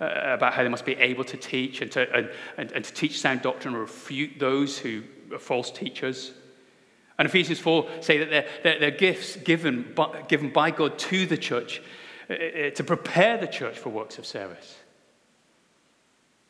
uh, 0.00 0.34
about 0.34 0.54
how 0.54 0.62
they 0.62 0.68
must 0.68 0.84
be 0.84 0.94
able 0.94 1.24
to 1.24 1.36
teach 1.36 1.82
and 1.82 1.92
to, 1.92 2.10
and, 2.14 2.30
and, 2.56 2.72
and 2.72 2.84
to 2.84 2.92
teach 2.92 3.20
sound 3.20 3.42
doctrine 3.42 3.74
or 3.74 3.80
refute 3.80 4.38
those 4.38 4.78
who 4.78 5.02
are 5.32 5.38
false 5.38 5.70
teachers. 5.70 6.32
And 7.18 7.26
Ephesians 7.26 7.58
4 7.58 7.86
say 8.00 8.18
that 8.18 8.30
they're, 8.30 8.46
they're, 8.62 8.78
they're 8.80 8.90
gifts 8.90 9.36
given 9.36 9.92
by, 9.94 10.22
given 10.28 10.50
by 10.50 10.70
God 10.70 10.98
to 10.98 11.26
the 11.26 11.36
church 11.36 11.82
uh, 12.30 12.32
uh, 12.32 12.70
to 12.70 12.84
prepare 12.84 13.36
the 13.36 13.46
church 13.46 13.78
for 13.78 13.90
works 13.90 14.18
of 14.18 14.24
service. 14.24 14.76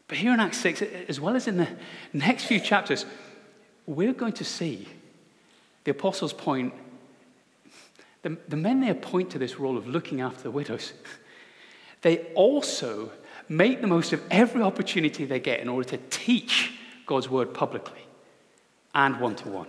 But 0.06 0.18
here 0.18 0.32
in 0.32 0.40
Acts 0.40 0.58
6, 0.58 0.82
as 1.08 1.20
well 1.20 1.36
as 1.36 1.48
in 1.48 1.56
the 1.56 1.68
next 2.12 2.44
few 2.44 2.60
chapters, 2.60 3.06
we're 3.86 4.12
going 4.12 4.32
to 4.34 4.44
see 4.44 4.88
the 5.84 5.90
apostles 5.90 6.32
point, 6.32 6.74
the, 8.22 8.36
the 8.48 8.56
men 8.56 8.80
they 8.80 8.90
appoint 8.90 9.30
to 9.30 9.38
this 9.38 9.58
role 9.58 9.76
of 9.76 9.86
looking 9.88 10.20
after 10.20 10.42
the 10.42 10.50
widows, 10.50 10.92
they 12.02 12.26
also 12.34 13.10
make 13.50 13.80
the 13.80 13.86
most 13.86 14.12
of 14.12 14.22
every 14.30 14.62
opportunity 14.62 15.24
they 15.24 15.40
get 15.40 15.60
in 15.60 15.68
order 15.68 15.86
to 15.88 15.98
teach 16.08 16.72
God's 17.04 17.28
word 17.28 17.52
publicly 17.52 18.00
and 18.94 19.20
one 19.20 19.34
to 19.34 19.48
one. 19.48 19.66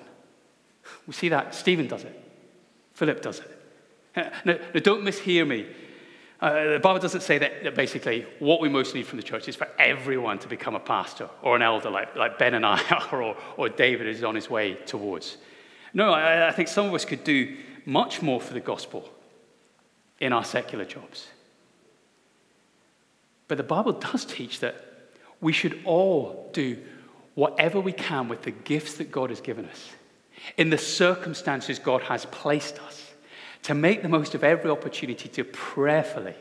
We 1.07 1.13
see 1.13 1.29
that. 1.29 1.55
Stephen 1.55 1.87
does 1.87 2.03
it, 2.03 2.23
Philip 2.93 3.21
does 3.21 3.39
it. 3.39 3.57
Now, 4.45 4.57
now 4.73 4.79
don't 4.81 5.03
mishear 5.03 5.47
me. 5.47 5.65
Uh, 6.41 6.73
the 6.73 6.79
Bible 6.79 6.99
doesn't 6.99 7.21
say 7.21 7.37
that, 7.37 7.63
that, 7.63 7.75
basically 7.75 8.25
what 8.39 8.59
we 8.59 8.67
most 8.67 8.93
need 8.93 9.05
from 9.05 9.17
the 9.17 9.23
church 9.23 9.47
is 9.47 9.55
for 9.55 9.67
everyone 9.77 10.37
to 10.39 10.47
become 10.47 10.75
a 10.75 10.79
pastor 10.79 11.29
or 11.43 11.55
an 11.55 11.61
elder 11.61 11.89
like, 11.89 12.15
like 12.15 12.37
Ben 12.37 12.55
and 12.55 12.65
I 12.65 12.81
are, 13.11 13.21
or, 13.21 13.37
or 13.57 13.69
David 13.69 14.07
is 14.07 14.23
on 14.23 14.35
his 14.35 14.49
way 14.49 14.73
towards. 14.73 15.37
No, 15.93 16.11
I, 16.11 16.49
I 16.49 16.51
think 16.51 16.67
some 16.67 16.87
of 16.87 16.93
us 16.93 17.05
could 17.05 17.23
do 17.23 17.55
much 17.85 18.21
more 18.21 18.41
for 18.41 18.53
the 18.53 18.59
gospel 18.59 19.07
in 20.19 20.33
our 20.33 20.43
secular 20.43 20.83
jobs. 20.83 21.27
But 23.51 23.57
the 23.57 23.63
Bible 23.63 23.91
does 23.91 24.23
teach 24.23 24.61
that 24.61 24.81
we 25.41 25.51
should 25.51 25.81
all 25.83 26.49
do 26.53 26.77
whatever 27.35 27.81
we 27.81 27.91
can 27.91 28.29
with 28.29 28.43
the 28.43 28.51
gifts 28.51 28.93
that 28.93 29.11
God 29.11 29.29
has 29.29 29.41
given 29.41 29.65
us 29.65 29.89
in 30.55 30.69
the 30.69 30.77
circumstances 30.77 31.77
God 31.77 32.01
has 32.03 32.25
placed 32.27 32.79
us, 32.79 33.11
to 33.63 33.73
make 33.73 34.03
the 34.03 34.07
most 34.07 34.35
of 34.35 34.45
every 34.45 34.69
opportunity 34.69 35.27
to 35.27 35.43
prayerfully 35.43 36.33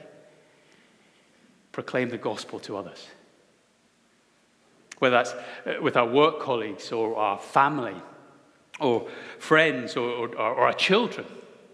proclaim 1.73 2.11
the 2.11 2.17
gospel 2.17 2.61
to 2.61 2.77
others. 2.77 3.09
Whether 5.01 5.17
that's 5.17 5.33
uh, 5.33 5.83
with 5.83 5.97
our 5.97 6.07
work 6.07 6.39
colleagues 6.39 6.93
or 6.93 7.17
our 7.17 7.41
family 7.41 7.97
or 8.79 9.09
friends 9.41 9.97
or, 9.97 10.09
or, 10.11 10.29
or 10.37 10.61
our 10.61 10.75
children 10.75 11.27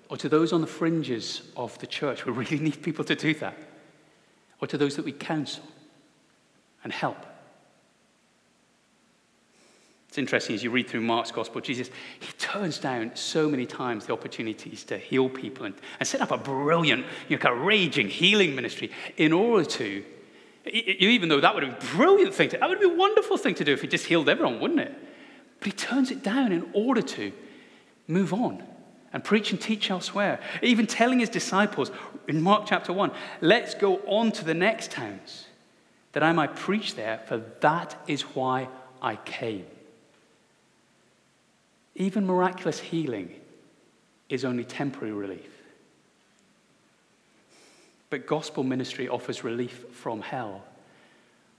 or 0.08 0.16
to 0.16 0.30
those 0.30 0.54
on 0.54 0.62
the 0.62 0.66
fringes 0.66 1.42
of 1.58 1.78
the 1.80 1.86
church. 1.86 2.24
We 2.24 2.32
really 2.32 2.58
need 2.58 2.82
people 2.82 3.04
to 3.04 3.14
do 3.14 3.34
that. 3.34 3.65
Or 4.60 4.66
to 4.66 4.78
those 4.78 4.96
that 4.96 5.04
we 5.04 5.12
counsel 5.12 5.64
and 6.82 6.92
help. 6.92 7.26
It's 10.08 10.18
interesting 10.18 10.54
as 10.54 10.64
you 10.64 10.70
read 10.70 10.88
through 10.88 11.02
Mark's 11.02 11.30
gospel, 11.30 11.60
Jesus, 11.60 11.90
he 12.20 12.32
turns 12.38 12.78
down 12.78 13.10
so 13.14 13.50
many 13.50 13.66
times 13.66 14.06
the 14.06 14.14
opportunities 14.14 14.82
to 14.84 14.96
heal 14.96 15.28
people 15.28 15.66
and, 15.66 15.74
and 16.00 16.08
set 16.08 16.22
up 16.22 16.30
a 16.30 16.38
brilliant, 16.38 17.04
you 17.28 17.36
know, 17.36 17.42
kind 17.42 17.54
of 17.54 17.66
raging 17.66 18.08
healing 18.08 18.54
ministry 18.54 18.90
in 19.18 19.32
order 19.32 19.64
to, 19.64 20.04
even 20.72 21.28
though 21.28 21.40
that 21.40 21.54
would 21.54 21.64
have 21.64 21.78
been 21.78 21.88
a 21.88 21.92
brilliant 21.92 22.32
thing 22.32 22.48
to, 22.48 22.56
that 22.58 22.68
would 22.68 22.80
be 22.80 22.86
a 22.86 22.96
wonderful 22.96 23.36
thing 23.36 23.54
to 23.56 23.64
do 23.64 23.74
if 23.74 23.82
he 23.82 23.88
just 23.88 24.06
healed 24.06 24.28
everyone, 24.28 24.58
wouldn't 24.58 24.80
it? 24.80 24.94
But 25.58 25.66
he 25.66 25.72
turns 25.72 26.10
it 26.10 26.22
down 26.22 26.52
in 26.52 26.70
order 26.72 27.02
to 27.02 27.32
move 28.06 28.32
on 28.32 28.62
and 29.16 29.24
preach 29.24 29.50
and 29.50 29.58
teach 29.58 29.90
elsewhere. 29.90 30.38
Even 30.60 30.86
telling 30.86 31.20
his 31.20 31.30
disciples 31.30 31.90
in 32.28 32.42
Mark 32.42 32.66
chapter 32.66 32.92
1, 32.92 33.10
let's 33.40 33.74
go 33.74 33.96
on 34.06 34.30
to 34.30 34.44
the 34.44 34.52
next 34.52 34.90
towns 34.90 35.46
that 36.12 36.22
I 36.22 36.32
might 36.32 36.54
preach 36.54 36.96
there, 36.96 37.22
for 37.24 37.38
that 37.60 37.96
is 38.06 38.20
why 38.36 38.68
I 39.00 39.16
came. 39.16 39.64
Even 41.94 42.26
miraculous 42.26 42.78
healing 42.78 43.30
is 44.28 44.44
only 44.44 44.64
temporary 44.64 45.14
relief. 45.14 45.62
But 48.10 48.26
gospel 48.26 48.64
ministry 48.64 49.08
offers 49.08 49.42
relief 49.42 49.86
from 49.92 50.20
hell 50.20 50.62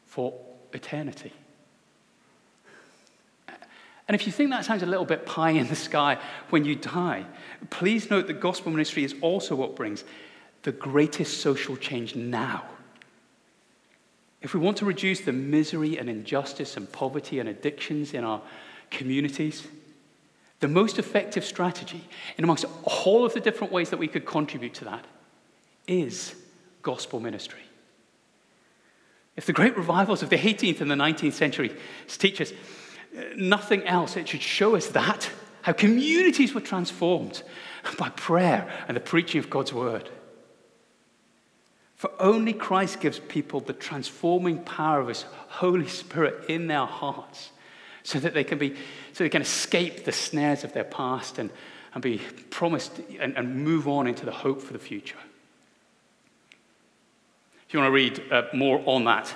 for 0.06 0.32
eternity. 0.74 1.34
And 4.08 4.16
if 4.16 4.26
you 4.26 4.32
think 4.32 4.52
that 4.52 4.64
sounds 4.64 4.84
a 4.84 4.86
little 4.86 5.06
bit 5.06 5.26
pie 5.26 5.52
in 5.52 5.68
the 5.68 5.76
sky 5.76 6.18
when 6.50 6.64
you 6.64 6.76
die, 6.76 7.26
please 7.70 8.10
note 8.10 8.28
that 8.28 8.40
gospel 8.40 8.72
ministry 8.72 9.04
is 9.04 9.16
also 9.22 9.56
what 9.56 9.76
brings 9.76 10.04
the 10.64 10.72
greatest 10.72 11.42
social 11.42 11.76
change 11.76 12.16
now. 12.16 12.64
If 14.42 14.54
we 14.54 14.60
want 14.60 14.78
to 14.78 14.86
reduce 14.86 15.22
the 15.22 15.34
misery 15.34 15.98
and 15.98 16.10
injustice 16.10 16.78
and 16.78 16.90
poverty 16.92 17.40
and 17.40 17.50
addictions 17.50 18.14
in 18.14 18.24
our 18.24 18.42
communities, 18.92 19.68
the 20.60 20.68
most 20.68 21.00
effective 21.00 21.44
strategy, 21.44 22.04
in 22.38 22.44
amongst 22.44 22.66
all 23.06 23.26
of 23.26 23.34
the 23.34 23.40
different 23.40 23.74
ways 23.74 23.90
that 23.90 23.98
we 23.98 24.08
could 24.08 24.26
contribute 24.26 24.74
to 24.76 24.86
that, 24.86 25.06
is 25.88 26.36
gospel 26.82 27.20
ministry. 27.20 27.62
If 29.36 29.46
the 29.46 29.54
great 29.54 29.78
revivals 29.78 30.24
of 30.24 30.30
the 30.30 30.38
18th 30.38 30.82
and 30.82 30.90
the 30.90 30.96
19th 30.96 31.34
century 31.34 31.72
teach 32.08 32.42
us 32.42 32.54
nothing 33.36 33.84
else, 33.84 34.18
it 34.18 34.28
should 34.28 34.42
show 34.42 34.76
us 34.76 34.88
that, 34.90 35.30
how 35.62 35.74
communities 35.74 36.54
were 36.54 36.62
transformed 36.62 37.44
by 37.98 38.10
prayer 38.10 38.70
and 38.88 38.96
the 38.96 39.02
preaching 39.02 39.40
of 39.40 39.50
God's 39.50 39.74
word. 39.74 40.10
For 41.96 42.12
only 42.20 42.54
Christ 42.54 43.00
gives 43.00 43.20
people 43.20 43.60
the 43.60 43.74
transforming 43.74 44.64
power 44.64 45.00
of 45.00 45.08
His 45.08 45.24
Holy 45.48 45.88
Spirit 45.88 46.46
in 46.48 46.68
their 46.68 46.86
hearts 46.86 47.52
so 48.04 48.20
that 48.20 48.34
they 48.34 48.44
can 48.44 48.60
be, 48.60 48.76
so 49.14 49.24
they 49.24 49.30
can 49.30 49.42
escape 49.42 50.06
the 50.06 50.12
snares 50.12 50.64
of 50.64 50.74
their 50.74 50.84
past 50.84 51.40
and, 51.40 51.50
and 51.94 52.04
be 52.04 52.20
promised 52.52 53.02
and, 53.20 53.36
and 53.36 53.64
move 53.64 53.88
on 53.88 54.06
into 54.08 54.26
the 54.26 54.32
hope 54.32 54.62
for 54.62 54.74
the 54.74 54.80
future. 54.80 55.18
If 57.68 57.74
you 57.74 57.80
want 57.80 57.90
to 57.90 57.94
read 57.94 58.22
uh, 58.32 58.44
more 58.54 58.82
on 58.86 59.04
that, 59.06 59.34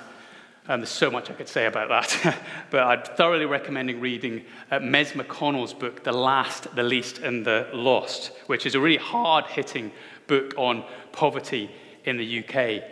um, 0.68 0.80
there's 0.80 0.90
so 0.90 1.10
much 1.10 1.28
I 1.28 1.34
could 1.34 1.48
say 1.48 1.66
about 1.66 1.88
that, 1.88 2.38
but 2.70 2.82
I'd 2.84 3.16
thoroughly 3.16 3.46
recommend 3.46 3.90
reading 4.00 4.44
uh, 4.70 4.78
Mez 4.78 5.12
McConnell's 5.12 5.74
book, 5.74 6.04
The 6.04 6.12
Last, 6.12 6.72
the 6.76 6.84
Least, 6.84 7.18
and 7.18 7.44
the 7.44 7.68
Lost, 7.72 8.30
which 8.46 8.64
is 8.64 8.76
a 8.76 8.80
really 8.80 8.96
hard 8.96 9.46
hitting 9.46 9.90
book 10.28 10.54
on 10.56 10.84
poverty 11.10 11.68
in 12.04 12.16
the 12.16 12.38
UK. 12.38 12.84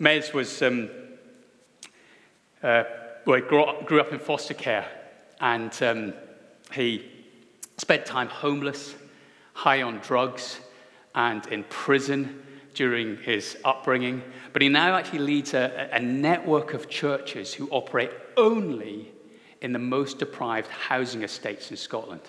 Mez 0.00 0.32
was, 0.32 0.62
um, 0.62 0.90
uh, 2.62 2.84
well, 3.26 3.40
grew 3.40 3.64
up, 3.64 3.84
grew 3.84 4.00
up, 4.00 4.12
in 4.12 4.20
foster 4.20 4.54
care, 4.54 4.86
and 5.40 5.82
um, 5.82 6.14
he 6.72 7.04
spent 7.78 8.06
time 8.06 8.28
homeless, 8.28 8.94
high 9.54 9.82
on 9.82 9.98
drugs, 9.98 10.60
and 11.16 11.44
in 11.48 11.64
prison 11.64 12.42
during 12.74 13.18
his 13.18 13.56
upbringing, 13.64 14.22
but 14.52 14.62
he 14.62 14.68
now 14.68 14.94
actually 14.94 15.20
leads 15.20 15.54
a, 15.54 15.88
a 15.92 16.00
network 16.00 16.74
of 16.74 16.88
churches 16.88 17.54
who 17.54 17.68
operate 17.70 18.10
only 18.36 19.12
in 19.60 19.72
the 19.72 19.78
most 19.78 20.18
deprived 20.18 20.68
housing 20.68 21.22
estates 21.22 21.70
in 21.70 21.76
Scotland. 21.76 22.22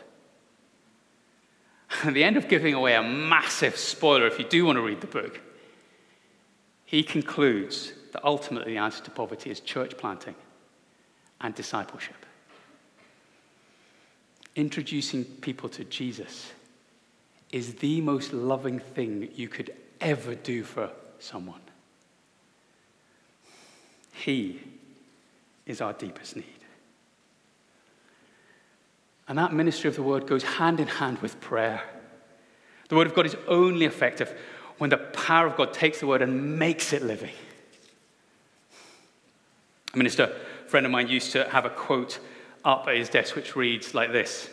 At 2.03 2.13
the 2.13 2.23
end 2.23 2.37
of 2.37 2.47
giving 2.47 2.73
away 2.73 2.95
a 2.95 3.03
massive 3.03 3.77
spoiler, 3.77 4.27
if 4.27 4.39
you 4.39 4.45
do 4.45 4.65
want 4.65 4.77
to 4.77 4.81
read 4.81 5.01
the 5.01 5.07
book, 5.07 5.41
he 6.85 7.03
concludes 7.03 7.93
that 8.11 8.23
ultimately 8.23 8.73
the 8.73 8.79
answer 8.79 9.03
to 9.03 9.11
poverty 9.11 9.49
is 9.49 9.59
church 9.59 9.97
planting 9.97 10.35
and 11.41 11.55
discipleship. 11.55 12.25
Introducing 14.55 15.25
people 15.25 15.69
to 15.69 15.83
Jesus 15.83 16.51
is 17.51 17.75
the 17.75 18.01
most 18.01 18.33
loving 18.33 18.79
thing 18.79 19.29
you 19.35 19.47
could 19.47 19.73
ever 20.03 20.35
do 20.35 20.63
for 20.63 20.91
someone. 21.19 21.61
He 24.11 24.61
is 25.65 25.81
our 25.81 25.93
deepest 25.93 26.35
need. 26.35 26.45
And 29.27 29.37
that 29.37 29.53
ministry 29.53 29.87
of 29.87 29.95
the 29.95 30.03
word 30.03 30.27
goes 30.27 30.43
hand 30.43 30.79
in 30.79 30.87
hand 30.87 31.19
with 31.19 31.39
prayer. 31.39 31.81
The 32.89 32.95
word 32.95 33.07
of 33.07 33.15
God 33.15 33.25
is 33.25 33.35
only 33.47 33.85
effective 33.85 34.37
when 34.77 34.89
the 34.89 34.97
power 34.97 35.47
of 35.47 35.55
God 35.55 35.73
takes 35.73 36.01
the 36.01 36.07
word 36.07 36.21
and 36.21 36.59
makes 36.59 36.93
it 36.93 37.01
living. 37.01 37.33
A 39.93 39.97
minister 39.97 40.23
a 40.65 40.69
friend 40.69 40.85
of 40.85 40.91
mine 40.91 41.07
used 41.07 41.31
to 41.31 41.47
have 41.49 41.65
a 41.65 41.69
quote 41.69 42.19
up 42.65 42.87
at 42.87 42.97
his 42.97 43.09
desk 43.09 43.35
which 43.35 43.55
reads 43.55 43.93
like 43.93 44.11
this 44.11 44.49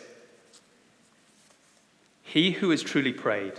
He 2.23 2.51
who 2.51 2.69
has 2.69 2.81
truly 2.81 3.13
prayed 3.13 3.53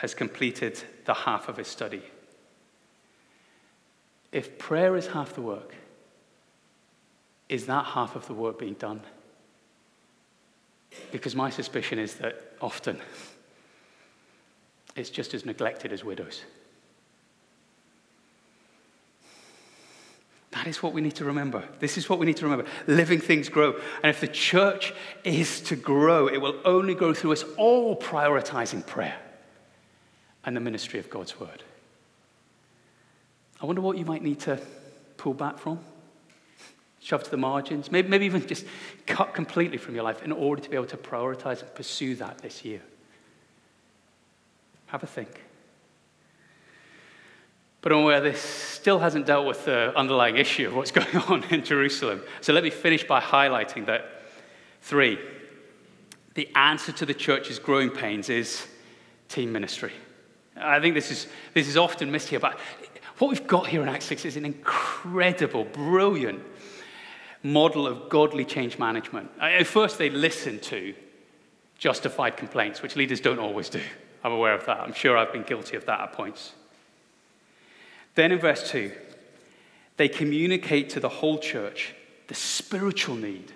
has 0.00 0.14
completed 0.14 0.82
the 1.04 1.12
half 1.12 1.46
of 1.46 1.58
his 1.58 1.68
study. 1.68 2.02
If 4.32 4.58
prayer 4.58 4.96
is 4.96 5.08
half 5.08 5.34
the 5.34 5.42
work, 5.42 5.74
is 7.50 7.66
that 7.66 7.84
half 7.84 8.16
of 8.16 8.26
the 8.26 8.32
work 8.32 8.58
being 8.58 8.74
done? 8.74 9.02
Because 11.12 11.36
my 11.36 11.50
suspicion 11.50 11.98
is 11.98 12.14
that 12.14 12.54
often 12.62 12.98
it's 14.96 15.10
just 15.10 15.34
as 15.34 15.44
neglected 15.44 15.92
as 15.92 16.02
widows. 16.02 16.44
That 20.52 20.66
is 20.66 20.82
what 20.82 20.94
we 20.94 21.02
need 21.02 21.16
to 21.16 21.26
remember. 21.26 21.62
This 21.78 21.98
is 21.98 22.08
what 22.08 22.18
we 22.18 22.24
need 22.24 22.38
to 22.38 22.44
remember. 22.46 22.64
Living 22.86 23.20
things 23.20 23.50
grow. 23.50 23.78
And 24.02 24.08
if 24.08 24.20
the 24.20 24.28
church 24.28 24.94
is 25.24 25.60
to 25.62 25.76
grow, 25.76 26.26
it 26.26 26.38
will 26.38 26.58
only 26.64 26.94
grow 26.94 27.12
through 27.12 27.32
us 27.32 27.44
all 27.58 27.96
prioritizing 27.96 28.86
prayer 28.86 29.18
and 30.44 30.56
the 30.56 30.60
ministry 30.60 30.98
of 30.98 31.10
God's 31.10 31.38
word. 31.38 31.62
I 33.60 33.66
wonder 33.66 33.80
what 33.80 33.98
you 33.98 34.04
might 34.04 34.22
need 34.22 34.40
to 34.40 34.58
pull 35.16 35.34
back 35.34 35.58
from, 35.58 35.80
shove 37.00 37.22
to 37.24 37.30
the 37.30 37.36
margins, 37.36 37.92
maybe, 37.92 38.08
maybe 38.08 38.24
even 38.24 38.46
just 38.46 38.64
cut 39.06 39.34
completely 39.34 39.76
from 39.76 39.94
your 39.94 40.04
life 40.04 40.22
in 40.22 40.32
order 40.32 40.62
to 40.62 40.70
be 40.70 40.76
able 40.76 40.86
to 40.86 40.96
prioritize 40.96 41.60
and 41.60 41.74
pursue 41.74 42.14
that 42.16 42.38
this 42.38 42.64
year. 42.64 42.80
Have 44.86 45.02
a 45.02 45.06
think. 45.06 45.42
But 47.82 47.92
I'm 47.92 47.98
aware 47.98 48.20
this 48.20 48.40
still 48.40 48.98
hasn't 48.98 49.26
dealt 49.26 49.46
with 49.46 49.64
the 49.64 49.96
underlying 49.96 50.36
issue 50.36 50.66
of 50.68 50.74
what's 50.74 50.90
going 50.90 51.16
on 51.28 51.44
in 51.44 51.64
Jerusalem. 51.64 52.22
So 52.40 52.52
let 52.52 52.64
me 52.64 52.70
finish 52.70 53.04
by 53.04 53.20
highlighting 53.20 53.86
that 53.86 54.04
three, 54.82 55.18
the 56.34 56.48
answer 56.54 56.92
to 56.92 57.06
the 57.06 57.14
church's 57.14 57.58
growing 57.58 57.90
pains 57.90 58.28
is 58.28 58.66
team 59.28 59.52
ministry. 59.52 59.92
I 60.60 60.80
think 60.80 60.94
this 60.94 61.10
is, 61.10 61.26
this 61.54 61.68
is 61.68 61.76
often 61.76 62.10
missed 62.10 62.28
here, 62.28 62.40
but 62.40 62.58
what 63.18 63.28
we've 63.28 63.46
got 63.46 63.66
here 63.66 63.82
in 63.82 63.88
Acts 63.88 64.06
6 64.06 64.24
is 64.24 64.36
an 64.36 64.44
incredible, 64.44 65.64
brilliant 65.64 66.42
model 67.42 67.86
of 67.86 68.08
godly 68.08 68.44
change 68.44 68.78
management. 68.78 69.30
Uh, 69.40 69.44
at 69.44 69.66
first, 69.66 69.98
they 69.98 70.10
listen 70.10 70.58
to 70.60 70.94
justified 71.78 72.36
complaints, 72.36 72.82
which 72.82 72.96
leaders 72.96 73.20
don't 73.20 73.38
always 73.38 73.68
do. 73.68 73.80
I'm 74.22 74.32
aware 74.32 74.54
of 74.54 74.66
that. 74.66 74.80
I'm 74.80 74.92
sure 74.92 75.16
I've 75.16 75.32
been 75.32 75.44
guilty 75.44 75.76
of 75.76 75.86
that 75.86 76.00
at 76.00 76.12
points. 76.12 76.52
Then 78.14 78.32
in 78.32 78.38
verse 78.38 78.70
2, 78.70 78.92
they 79.96 80.08
communicate 80.08 80.90
to 80.90 81.00
the 81.00 81.08
whole 81.08 81.38
church 81.38 81.94
the 82.28 82.34
spiritual 82.34 83.16
need 83.16 83.52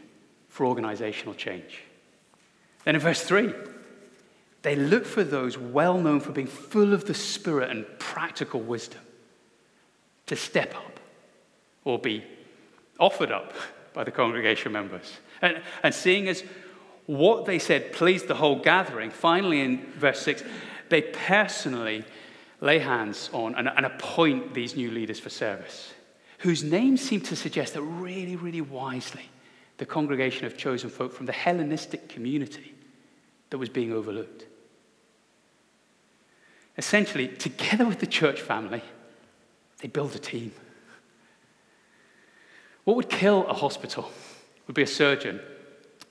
for 0.48 0.66
organizational 0.66 1.34
change. 1.34 1.82
Then 2.84 2.94
in 2.94 3.00
verse 3.00 3.22
3, 3.22 3.52
they 4.64 4.74
look 4.74 5.04
for 5.04 5.22
those 5.22 5.58
well 5.58 6.00
known 6.00 6.20
for 6.20 6.32
being 6.32 6.46
full 6.46 6.94
of 6.94 7.04
the 7.04 7.12
Spirit 7.12 7.70
and 7.70 7.84
practical 7.98 8.60
wisdom 8.60 9.00
to 10.26 10.34
step 10.34 10.74
up 10.74 10.98
or 11.84 11.98
be 11.98 12.24
offered 12.98 13.30
up 13.30 13.52
by 13.92 14.04
the 14.04 14.10
congregation 14.10 14.72
members. 14.72 15.18
And, 15.42 15.60
and 15.82 15.94
seeing 15.94 16.28
as 16.28 16.42
what 17.04 17.44
they 17.44 17.58
said 17.58 17.92
pleased 17.92 18.26
the 18.26 18.36
whole 18.36 18.58
gathering, 18.58 19.10
finally 19.10 19.60
in 19.60 19.84
verse 19.98 20.22
6, 20.22 20.42
they 20.88 21.02
personally 21.02 22.02
lay 22.62 22.78
hands 22.78 23.28
on 23.34 23.54
and, 23.56 23.68
and 23.68 23.84
appoint 23.84 24.54
these 24.54 24.76
new 24.76 24.90
leaders 24.90 25.20
for 25.20 25.28
service, 25.28 25.92
whose 26.38 26.64
names 26.64 27.02
seem 27.02 27.20
to 27.20 27.36
suggest 27.36 27.74
that 27.74 27.82
really, 27.82 28.36
really 28.36 28.62
wisely 28.62 29.28
the 29.76 29.84
congregation 29.84 30.44
have 30.44 30.56
chosen 30.56 30.88
folk 30.88 31.12
from 31.12 31.26
the 31.26 31.32
Hellenistic 31.32 32.08
community 32.08 32.72
that 33.50 33.58
was 33.58 33.68
being 33.68 33.92
overlooked 33.92 34.46
essentially, 36.76 37.28
together 37.28 37.86
with 37.86 38.00
the 38.00 38.06
church 38.06 38.40
family, 38.40 38.82
they 39.78 39.88
build 39.88 40.14
a 40.14 40.18
team. 40.18 40.52
What 42.84 42.96
would 42.96 43.08
kill 43.08 43.46
a 43.46 43.54
hospital 43.54 44.10
would 44.66 44.74
be 44.74 44.82
a 44.82 44.86
surgeon 44.86 45.40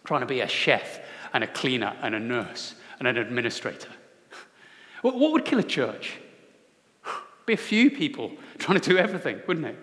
trying 0.03 0.21
to 0.21 0.27
be 0.27 0.41
a 0.41 0.47
chef 0.47 0.99
and 1.33 1.43
a 1.43 1.47
cleaner 1.47 1.95
and 2.01 2.13
a 2.15 2.19
nurse 2.19 2.75
and 2.99 3.07
an 3.07 3.17
administrator. 3.17 3.89
What 5.01 5.17
would 5.17 5.45
kill 5.45 5.59
a 5.59 5.63
church? 5.63 6.17
Be 7.45 7.53
a 7.53 7.57
few 7.57 7.91
people 7.91 8.31
trying 8.57 8.79
to 8.79 8.89
do 8.89 8.97
everything, 8.97 9.41
wouldn't 9.47 9.65
it? 9.65 9.77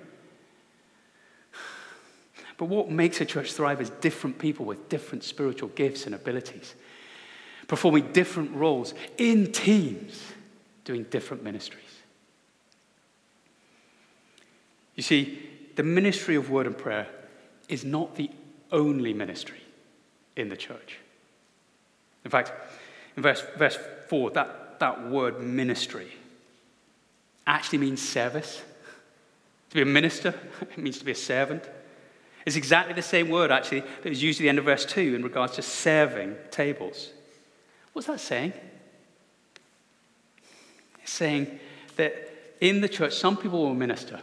But 2.57 2.67
what 2.67 2.91
makes 2.91 3.21
a 3.21 3.25
church 3.25 3.53
thrive 3.53 3.81
is 3.81 3.91
different 3.91 4.39
people 4.39 4.65
with 4.65 4.89
different 4.89 5.25
spiritual 5.25 5.71
gifts 5.71 6.07
and 6.07 6.15
abilities, 6.15 6.75
performing 7.69 8.13
different 8.13 8.55
roles 8.55 8.95
in 9.19 9.53
teams 9.53 10.23
doing 10.91 11.05
different 11.05 11.45
ministries. 11.45 11.85
You 14.97 15.05
see, 15.05 15.39
the 15.77 15.85
ministry 15.85 16.35
of 16.35 16.51
word 16.51 16.67
and 16.67 16.77
prayer 16.77 17.07
is 17.69 17.85
not 17.85 18.17
the 18.17 18.29
only 18.73 19.15
ministry 19.15 19.61
in 20.35 20.49
the 20.49 20.57
church. 20.57 20.99
In 22.25 22.31
fact, 22.33 22.51
in 23.17 23.23
verse, 23.23 23.41
verse 23.57 23.79
4, 24.09 24.33
that, 24.33 24.81
that 24.81 25.09
word 25.09 25.41
ministry 25.41 26.11
actually 27.47 27.79
means 27.79 28.03
service. 28.03 28.61
To 29.69 29.75
be 29.77 29.83
a 29.83 29.87
minister, 29.87 30.35
it 30.61 30.77
means 30.77 30.99
to 30.99 31.05
be 31.05 31.13
a 31.13 31.15
servant. 31.15 31.63
It's 32.45 32.57
exactly 32.57 32.95
the 32.95 33.03
same 33.03 33.29
word, 33.29 33.53
actually, 33.53 33.85
that 34.03 34.09
was 34.09 34.25
used 34.25 34.41
at 34.41 34.43
the 34.43 34.49
end 34.49 34.59
of 34.59 34.65
verse 34.65 34.85
2 34.87 35.15
in 35.15 35.23
regards 35.23 35.55
to 35.55 35.63
serving 35.63 36.35
tables. 36.51 37.11
What's 37.93 38.09
that 38.09 38.19
saying? 38.19 38.55
Saying 41.11 41.59
that 41.97 42.15
in 42.61 42.81
the 42.81 42.89
church, 42.89 43.15
some 43.15 43.37
people 43.37 43.63
will 43.63 43.75
minister 43.75 44.21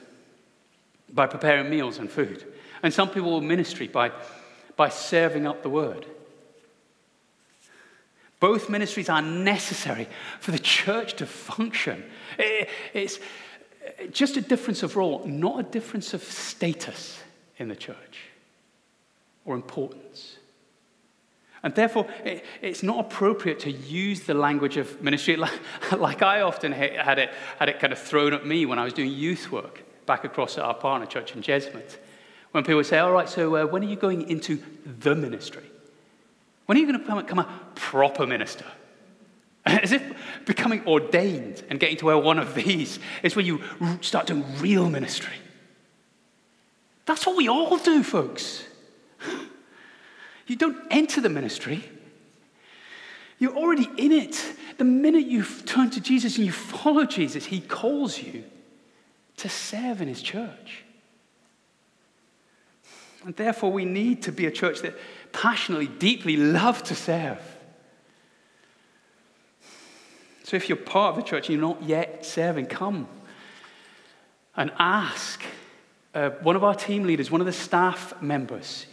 by 1.10 1.28
preparing 1.28 1.69
meals 1.69 1.97
and 1.97 2.10
food, 2.10 2.45
and 2.84 2.93
some 2.93 3.10
people 3.10 3.32
will 3.32 3.41
ministry 3.41 3.88
by, 3.88 4.12
by 4.76 4.89
serving 4.89 5.47
up 5.47 5.63
the 5.63 5.69
word. 5.69 6.06
Both 8.39 8.69
ministries 8.69 9.10
are 9.10 9.21
necessary 9.21 10.08
for 10.39 10.52
the 10.52 10.60
church 10.60 11.15
to 11.15 11.26
function. 11.26 12.04
It's 12.93 13.19
just 14.12 14.38
a 14.38 14.41
difference 14.41 14.84
of 14.84 14.95
role, 14.95 15.26
not 15.26 15.60
a 15.60 15.63
difference 15.63 16.13
of 16.13 16.21
status 16.23 17.19
in 17.58 17.67
the 17.67 17.76
church. 17.76 18.19
or 19.47 19.56
importance. 19.56 20.37
And 21.67 21.75
therefore, 21.75 22.08
it, 22.23 22.45
it's 22.62 22.82
not 22.82 22.97
appropriate 22.97 23.60
to 23.60 23.71
use 23.71 24.21
the 24.21 24.34
language 24.34 24.77
of 24.77 25.01
ministry 25.01 25.36
like, 25.36 25.51
like 25.91 26.21
I 26.21 26.39
often 26.39 26.71
had 26.71 27.19
it, 27.19 27.30
had 27.60 27.67
it 27.67 27.82
kind 27.82 27.91
of 27.91 27.99
thrown 27.99 28.32
at 28.32 28.45
me 28.45 28.65
when 28.65 28.80
I 28.80 28.86
was 28.86 28.93
doing 28.93 29.12
youth 29.12 29.51
work 29.51 29.84
back 30.06 30.23
across 30.23 30.58
at 30.58 30.63
our 30.63 30.73
partner 30.73 31.06
church 31.06 31.36
in 31.36 31.41
Jesmond. 31.41 31.97
When 32.51 32.63
people 32.63 32.86
say, 32.86 32.99
All 32.99 33.12
right, 33.12 33.27
so 33.27 33.58
uh, 33.58 33.65
when 33.65 33.84
are 33.84 33.88
you 33.88 33.97
going 33.97 34.30
into 34.30 34.63
the 34.86 35.13
ministry? 35.13 35.65
When 36.67 36.77
are 36.77 36.80
you 36.80 36.88
going 36.88 37.06
to 37.06 37.21
become 37.21 37.39
a 37.39 37.60
proper 37.75 38.25
minister? 38.25 38.63
As 39.65 39.91
if 39.91 40.01
becoming 40.45 40.88
ordained 40.88 41.65
and 41.69 41.82
getting 41.82 41.97
to 41.97 42.06
where 42.06 42.17
one 42.17 42.39
of 42.39 42.56
these 42.56 42.97
is 43.23 43.36
when 43.36 43.45
you 43.45 43.62
start 43.99 44.27
doing 44.27 44.45
real 44.60 44.89
ministry. 44.89 45.36
That's 47.06 47.25
what 47.25 47.36
we 47.36 47.49
all 47.49 47.75
do, 47.75 48.03
folks. 48.03 48.63
You 50.47 50.55
don't 50.55 50.77
enter 50.89 51.21
the 51.21 51.29
ministry, 51.29 51.83
you're 53.39 53.55
already 53.55 53.88
in 53.97 54.12
it. 54.12 54.53
The 54.77 54.83
minute 54.83 55.25
you 55.25 55.43
turn 55.43 55.89
to 55.91 56.01
Jesus 56.01 56.38
and 56.38 56.45
you 56.45 56.51
follow 56.51 57.05
Jesus, 57.05 57.45
He 57.45 57.62
calls 57.62 58.21
you 58.21 58.43
to 59.38 59.49
serve 59.49 60.01
in 60.01 60.07
His 60.07 60.21
church. 60.21 60.83
And 63.25 63.36
therefore, 63.36 63.71
we 63.71 63.86
need 63.86 64.23
to 64.23 64.31
be 64.31 64.45
a 64.45 64.51
church 64.51 64.81
that 64.81 64.95
passionately, 65.33 65.88
deeply 65.88 66.38
love 66.38 66.83
to 66.86 66.95
serve. 66.95 67.39
So 70.43 70.55
if 70.55 70.69
you're 70.69 70.77
part 70.77 71.17
of 71.17 71.23
the 71.23 71.29
church 71.29 71.49
and 71.49 71.60
you're 71.60 71.67
not 71.67 71.83
yet 71.83 72.25
serving, 72.25 72.67
come 72.67 73.07
and 74.55 74.71
ask 74.79 75.43
uh, 76.15 76.29
one 76.41 76.55
of 76.55 76.63
our 76.63 76.73
team 76.73 77.03
leaders, 77.03 77.29
one 77.29 77.41
of 77.41 77.47
the 77.47 77.53
staff 77.53 78.19
members, 78.21 78.86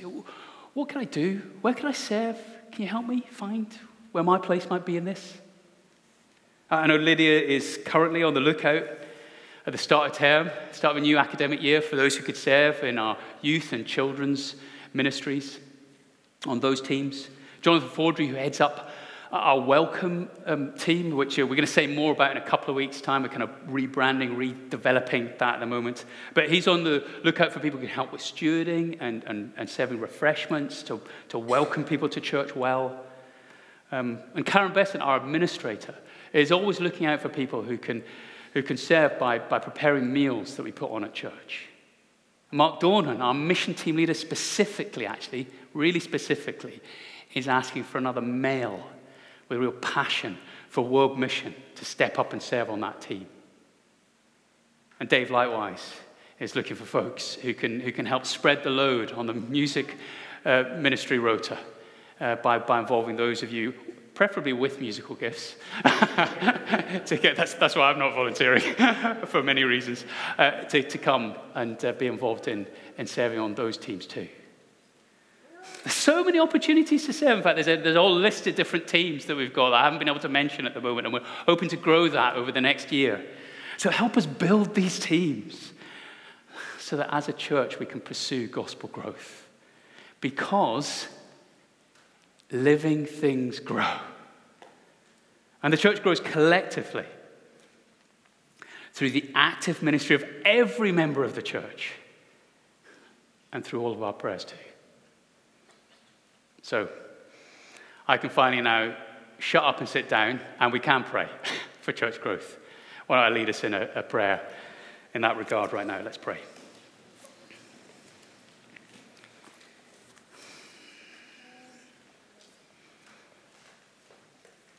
what 0.75 0.89
can 0.89 1.01
I 1.01 1.05
do? 1.05 1.41
Where 1.63 1.73
can 1.73 1.87
I 1.87 1.93
serve? 1.93 2.37
Can 2.73 2.83
you 2.83 2.89
help 2.89 3.07
me 3.07 3.25
find 3.31 3.67
where 4.13 4.25
my 4.25 4.39
place 4.39 4.69
might 4.69 4.85
be 4.85 4.97
in 4.97 5.05
this? 5.05 5.39
Uh, 6.71 6.77
I 6.77 6.87
know 6.87 6.97
Lydia 6.97 7.41
is 7.41 7.79
currently 7.85 8.23
on 8.23 8.35
the 8.35 8.41
lookout 8.41 8.85
at 9.67 9.73
the 9.73 9.79
start 9.79 10.11
of 10.11 10.17
term, 10.17 10.51
start 10.73 10.97
of 10.97 11.03
a 11.03 11.07
new 11.07 11.17
academic 11.17 11.63
year 11.63 11.81
for 11.81 11.97
those 11.97 12.17
who 12.17 12.25
could 12.25 12.37
serve 12.37 12.83
in 12.83 12.99
our 12.99 13.17
youth 13.41 13.73
and 13.73 13.87
children's 13.87 14.57
ministries 14.93 15.59
on 16.47 16.61
those 16.61 16.81
teams. 16.81 17.29
Jonathan 17.63 17.89
Fordry, 17.89 18.27
who 18.29 18.35
heads 18.35 18.61
up 18.61 18.91
our 19.35 19.61
welcome 19.61 20.31
um, 20.47 20.73
team, 20.75 21.17
which 21.17 21.41
uh, 21.41 21.43
we're 21.43 21.57
going 21.57 21.67
to 21.67 21.73
say 21.73 21.89
more 21.89 22.13
about 22.13 22.31
in 22.31 22.37
a 22.37 22.47
couple 22.47 22.71
of 22.71 22.77
weeks' 22.77 23.01
time. 23.01 23.25
We're 23.25 23.31
kind 23.31 23.43
of 23.43 23.51
rebranding, 23.69 24.37
redeveloping 24.37 25.39
that 25.39 25.55
at 25.55 25.61
the 25.61 25.67
moment. 25.67 26.05
But 26.35 26.49
he's 26.49 26.69
on 26.69 26.85
the 26.85 27.05
lookout 27.25 27.53
for 27.53 27.59
people 27.59 27.81
who 27.81 27.87
can 27.87 27.95
help 27.95 28.13
with 28.13 28.21
stewarding 28.21 28.99
and, 29.01 29.25
and, 29.25 29.53
and 29.57 29.69
serving 29.69 29.99
refreshments, 29.99 30.85
to, 30.85 31.01
to 31.31 31.39
welcome 31.41 31.83
people 31.83 32.09
to 32.11 32.21
church 32.21 32.55
well. 32.55 33.05
Um, 33.91 34.21
and 34.37 34.47
Karen 34.47 34.73
Besson, 34.73 35.01
our 35.01 35.17
administrator, 35.17 35.97
is 36.33 36.53
always 36.53 36.79
looking 36.79 37.07
out 37.07 37.21
for 37.21 37.29
people 37.29 37.63
who 37.63 37.77
can, 37.77 38.05
who 38.53 38.63
can 38.63 38.77
serve 38.77 39.19
by, 39.19 39.41
by 39.41 39.59
preparing 39.59 40.13
meals 40.13 40.55
that 40.55 40.63
we 40.63 40.71
put 40.71 40.93
on 40.93 41.03
at 41.03 41.13
church. 41.13 41.67
Mark 42.53 42.79
Dornan, 42.79 43.19
our 43.19 43.35
mission 43.35 43.75
team 43.75 43.97
leader, 43.97 44.15
specifically, 44.15 45.07
actually, 45.07 45.49
really 45.73 45.99
specifically, 45.99 46.81
is 47.35 47.49
asking 47.49 47.83
for 47.83 47.99
another 47.99 48.21
male 48.21 48.87
with 49.49 49.59
real 49.59 49.73
passion 49.73 50.39
for 50.69 50.85
world 50.85 51.19
mission 51.19 51.55
to 51.77 51.85
step 51.85 52.19
up 52.19 52.33
and 52.33 52.43
serve 52.43 52.71
on 52.71 52.81
that 52.81 53.01
team. 53.01 53.27
And 55.01 55.09
Dave, 55.09 55.31
likewise, 55.31 55.95
is 56.39 56.57
looking 56.57 56.77
for 56.77 56.85
folks 56.85 57.35
who 57.35 57.55
can, 57.55 57.81
who 57.81 57.93
can 57.93 58.07
help 58.07 58.27
spread 58.27 58.63
the 58.63 58.71
load 58.71 59.13
on 59.13 59.27
the 59.27 59.35
music 59.35 59.97
uh, 60.45 60.65
ministry 60.77 61.19
rota 61.19 61.59
uh, 62.21 62.37
by, 62.37 62.59
by 62.59 62.81
involving 62.81 63.17
those 63.17 63.43
of 63.43 63.53
you, 63.53 63.73
preferably 64.15 64.53
with 64.53 64.81
musical 64.81 65.17
gifts. 65.17 65.57
to 65.83 67.19
get, 67.21 67.37
that's, 67.37 67.55
that's 67.55 67.75
why 67.75 67.91
I'm 67.91 67.99
not 67.99 68.15
volunteering 68.15 68.63
for 69.27 69.43
many 69.43 69.65
reasons, 69.65 70.05
uh, 70.39 70.51
to, 70.63 70.83
to 70.83 70.99
come 70.99 71.35
and 71.55 71.83
uh, 71.85 71.93
be 71.93 72.07
involved 72.07 72.49
in, 72.49 72.67
in 72.99 73.07
serving 73.07 73.39
on 73.39 73.55
those 73.55 73.77
teams 73.77 74.07
too. 74.07 74.29
There's 75.83 75.95
so 75.95 76.25
many 76.25 76.39
opportunities 76.39 77.05
to 77.07 77.13
serve. 77.13 77.39
In 77.39 77.43
fact, 77.43 77.57
there's 77.57 77.69
a, 77.69 77.83
there's 77.83 77.97
a 77.97 78.01
whole 78.01 78.15
list 78.15 78.47
of 78.47 78.55
different 78.55 78.89
teams 78.89 79.27
that 79.27 79.37
we've 79.37 79.53
got 79.53 79.71
that 79.71 79.77
I 79.77 79.85
haven't 79.85 79.99
been 79.99 80.09
able 80.09 80.21
to 80.21 80.29
mention 80.29 80.67
at 80.67 80.75
the 80.75 80.81
moment, 80.81 81.07
and 81.07 81.13
we're 81.13 81.25
hoping 81.47 81.69
to 81.71 81.77
grow 81.77 82.09
that 82.09 82.37
over 82.37 82.53
the 82.53 82.61
next 82.61 82.91
year. 82.91 83.25
So 83.77 83.91
help 83.91 84.17
us 84.17 84.27
build 84.27 84.75
these 84.75 84.99
teams 84.99 85.73
so 86.79 86.97
that 86.97 87.09
as 87.13 87.29
a 87.29 87.33
church 87.33 87.79
we 87.79 87.87
can 87.87 88.01
pursue 88.01 88.47
gospel 88.47 88.89
growth. 88.91 89.47
Because 90.21 91.09
living 92.51 93.05
things 93.05 93.59
grow. 93.59 93.99
And 95.63 95.73
the 95.73 95.79
church 95.79 96.03
grows 96.03 96.21
collectively 96.21 97.07
through 98.93 99.11
the 99.11 99.29
active 99.35 99.83
ministry 99.83 100.15
of 100.15 100.25
every 100.45 100.93
member 100.93 101.25
of 101.25 101.35
the 101.35 101.43
church 101.43 101.93
and 103.53 103.65
through 103.65 103.81
all 103.81 103.93
of 103.93 104.03
our 104.03 104.13
prayers 104.13 104.45
too. 104.45 104.57
So 106.65 106.89
I 108.09 108.17
can 108.17 108.31
finally 108.31 108.63
now 108.63 108.97
shut 109.39 109.63
up 109.63 109.81
and 109.81 109.89
sit 109.89 110.09
down, 110.09 110.41
and 110.59 110.73
we 110.73 110.81
can 110.81 111.05
pray 111.05 111.29
for 111.83 111.93
church 111.93 112.23
growth. 112.23 112.57
Why 113.07 113.17
don't 113.17 113.33
I 113.33 113.39
lead 113.39 113.51
us 113.51 113.65
in 113.65 113.75
a, 113.75 113.91
a 113.95 114.03
prayer 114.03 114.41
in 115.13 115.21
that 115.21 115.37
regard 115.37 115.75
right 115.75 115.87
now? 115.87 116.01
Let's 116.03 116.17
pray. 116.17 116.39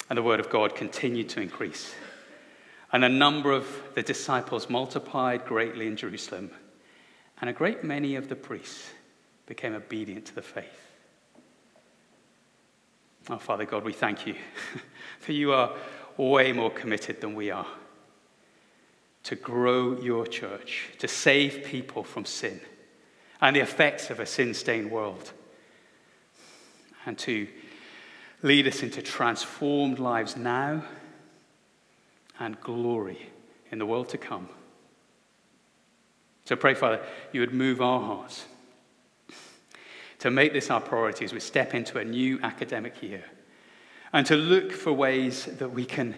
And 0.10 0.18
the 0.18 0.24
word 0.24 0.40
of 0.40 0.50
God 0.50 0.76
continued 0.76 1.30
to 1.30 1.42
increase. 1.42 1.94
And 2.92 3.04
the 3.04 3.10
number 3.10 3.52
of 3.52 3.68
the 3.94 4.02
disciples 4.02 4.72
multiplied 4.72 5.46
greatly 5.46 5.86
in 5.86 5.98
Jerusalem. 5.98 6.50
And 7.42 7.48
a 7.48 7.54
great 7.54 7.84
many 7.84 8.16
of 8.16 8.28
the 8.28 8.36
priests 8.36 8.90
became 9.46 9.76
obedient 9.76 10.26
to 10.26 10.34
the 10.34 10.42
faith. 10.42 10.85
Oh, 13.30 13.38
Father 13.38 13.66
God, 13.66 13.84
we 13.84 13.94
thank 13.94 14.28
you 14.28 14.36
for 15.20 15.32
you 15.32 15.52
are 15.52 15.74
way 16.18 16.52
more 16.52 16.70
committed 16.70 17.22
than 17.22 17.36
we 17.36 17.52
are 17.52 17.68
to 19.24 19.36
grow 19.36 20.00
your 20.00 20.28
church, 20.28 20.90
to 21.00 21.08
save 21.08 21.66
people 21.66 22.04
from 22.04 22.26
sin 22.26 22.62
and 23.42 23.56
the 23.56 23.60
effects 23.60 24.12
of 24.12 24.20
a 24.20 24.26
sin 24.26 24.54
stained 24.54 24.92
world, 24.92 25.32
and 27.06 27.18
to 27.18 27.48
lead 28.44 28.68
us 28.68 28.84
into 28.84 29.02
transformed 29.02 29.98
lives 29.98 30.38
now 30.38 30.84
and 32.40 32.60
glory 32.62 33.30
in 33.72 33.80
the 33.80 33.86
world 33.86 34.10
to 34.10 34.18
come. 34.18 34.48
So 36.46 36.56
pray, 36.56 36.76
Father, 36.76 37.04
you 37.32 37.40
would 37.40 37.54
move 37.54 37.82
our 37.82 38.00
hearts 38.00 38.46
to 40.26 40.32
make 40.32 40.54
this 40.54 40.72
our 40.72 40.82
priority 40.82 41.24
as 41.24 41.34
we 41.34 41.40
step 41.40 41.76
into 41.76 42.00
a 42.00 42.04
new 42.04 42.40
academic 42.42 43.04
year 43.04 43.24
and 44.12 44.26
to 44.26 44.36
look 44.36 44.72
for 44.72 44.92
ways 44.92 45.46
that 45.60 45.70
we 45.70 45.86
can 45.86 46.16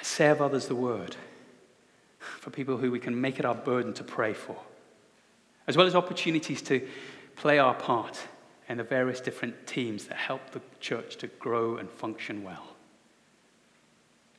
serve 0.00 0.40
others 0.40 0.66
the 0.66 0.74
word, 0.74 1.14
for 2.18 2.48
people 2.48 2.78
who 2.78 2.90
we 2.90 2.98
can 2.98 3.20
make 3.20 3.38
it 3.38 3.44
our 3.44 3.54
burden 3.54 3.92
to 3.92 4.02
pray 4.02 4.32
for, 4.32 4.56
as 5.66 5.76
well 5.76 5.86
as 5.86 5.94
opportunities 5.94 6.62
to 6.62 6.88
play 7.36 7.58
our 7.58 7.74
part 7.74 8.18
in 8.70 8.78
the 8.78 8.82
various 8.82 9.20
different 9.20 9.66
teams 9.66 10.06
that 10.06 10.16
help 10.16 10.50
the 10.52 10.62
church 10.80 11.16
to 11.16 11.26
grow 11.26 11.76
and 11.76 11.90
function 11.90 12.42
well. 12.42 12.66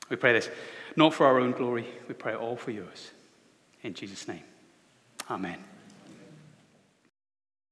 We 0.09 0.15
pray 0.15 0.33
this 0.33 0.49
not 0.95 1.13
for 1.13 1.27
our 1.27 1.39
own 1.39 1.51
glory, 1.51 1.86
we 2.07 2.15
pray 2.15 2.33
all 2.33 2.55
for 2.55 2.71
yours. 2.71 3.12
In 3.83 3.93
Jesus' 3.93 4.27
name, 4.27 4.41
amen. 5.29 5.63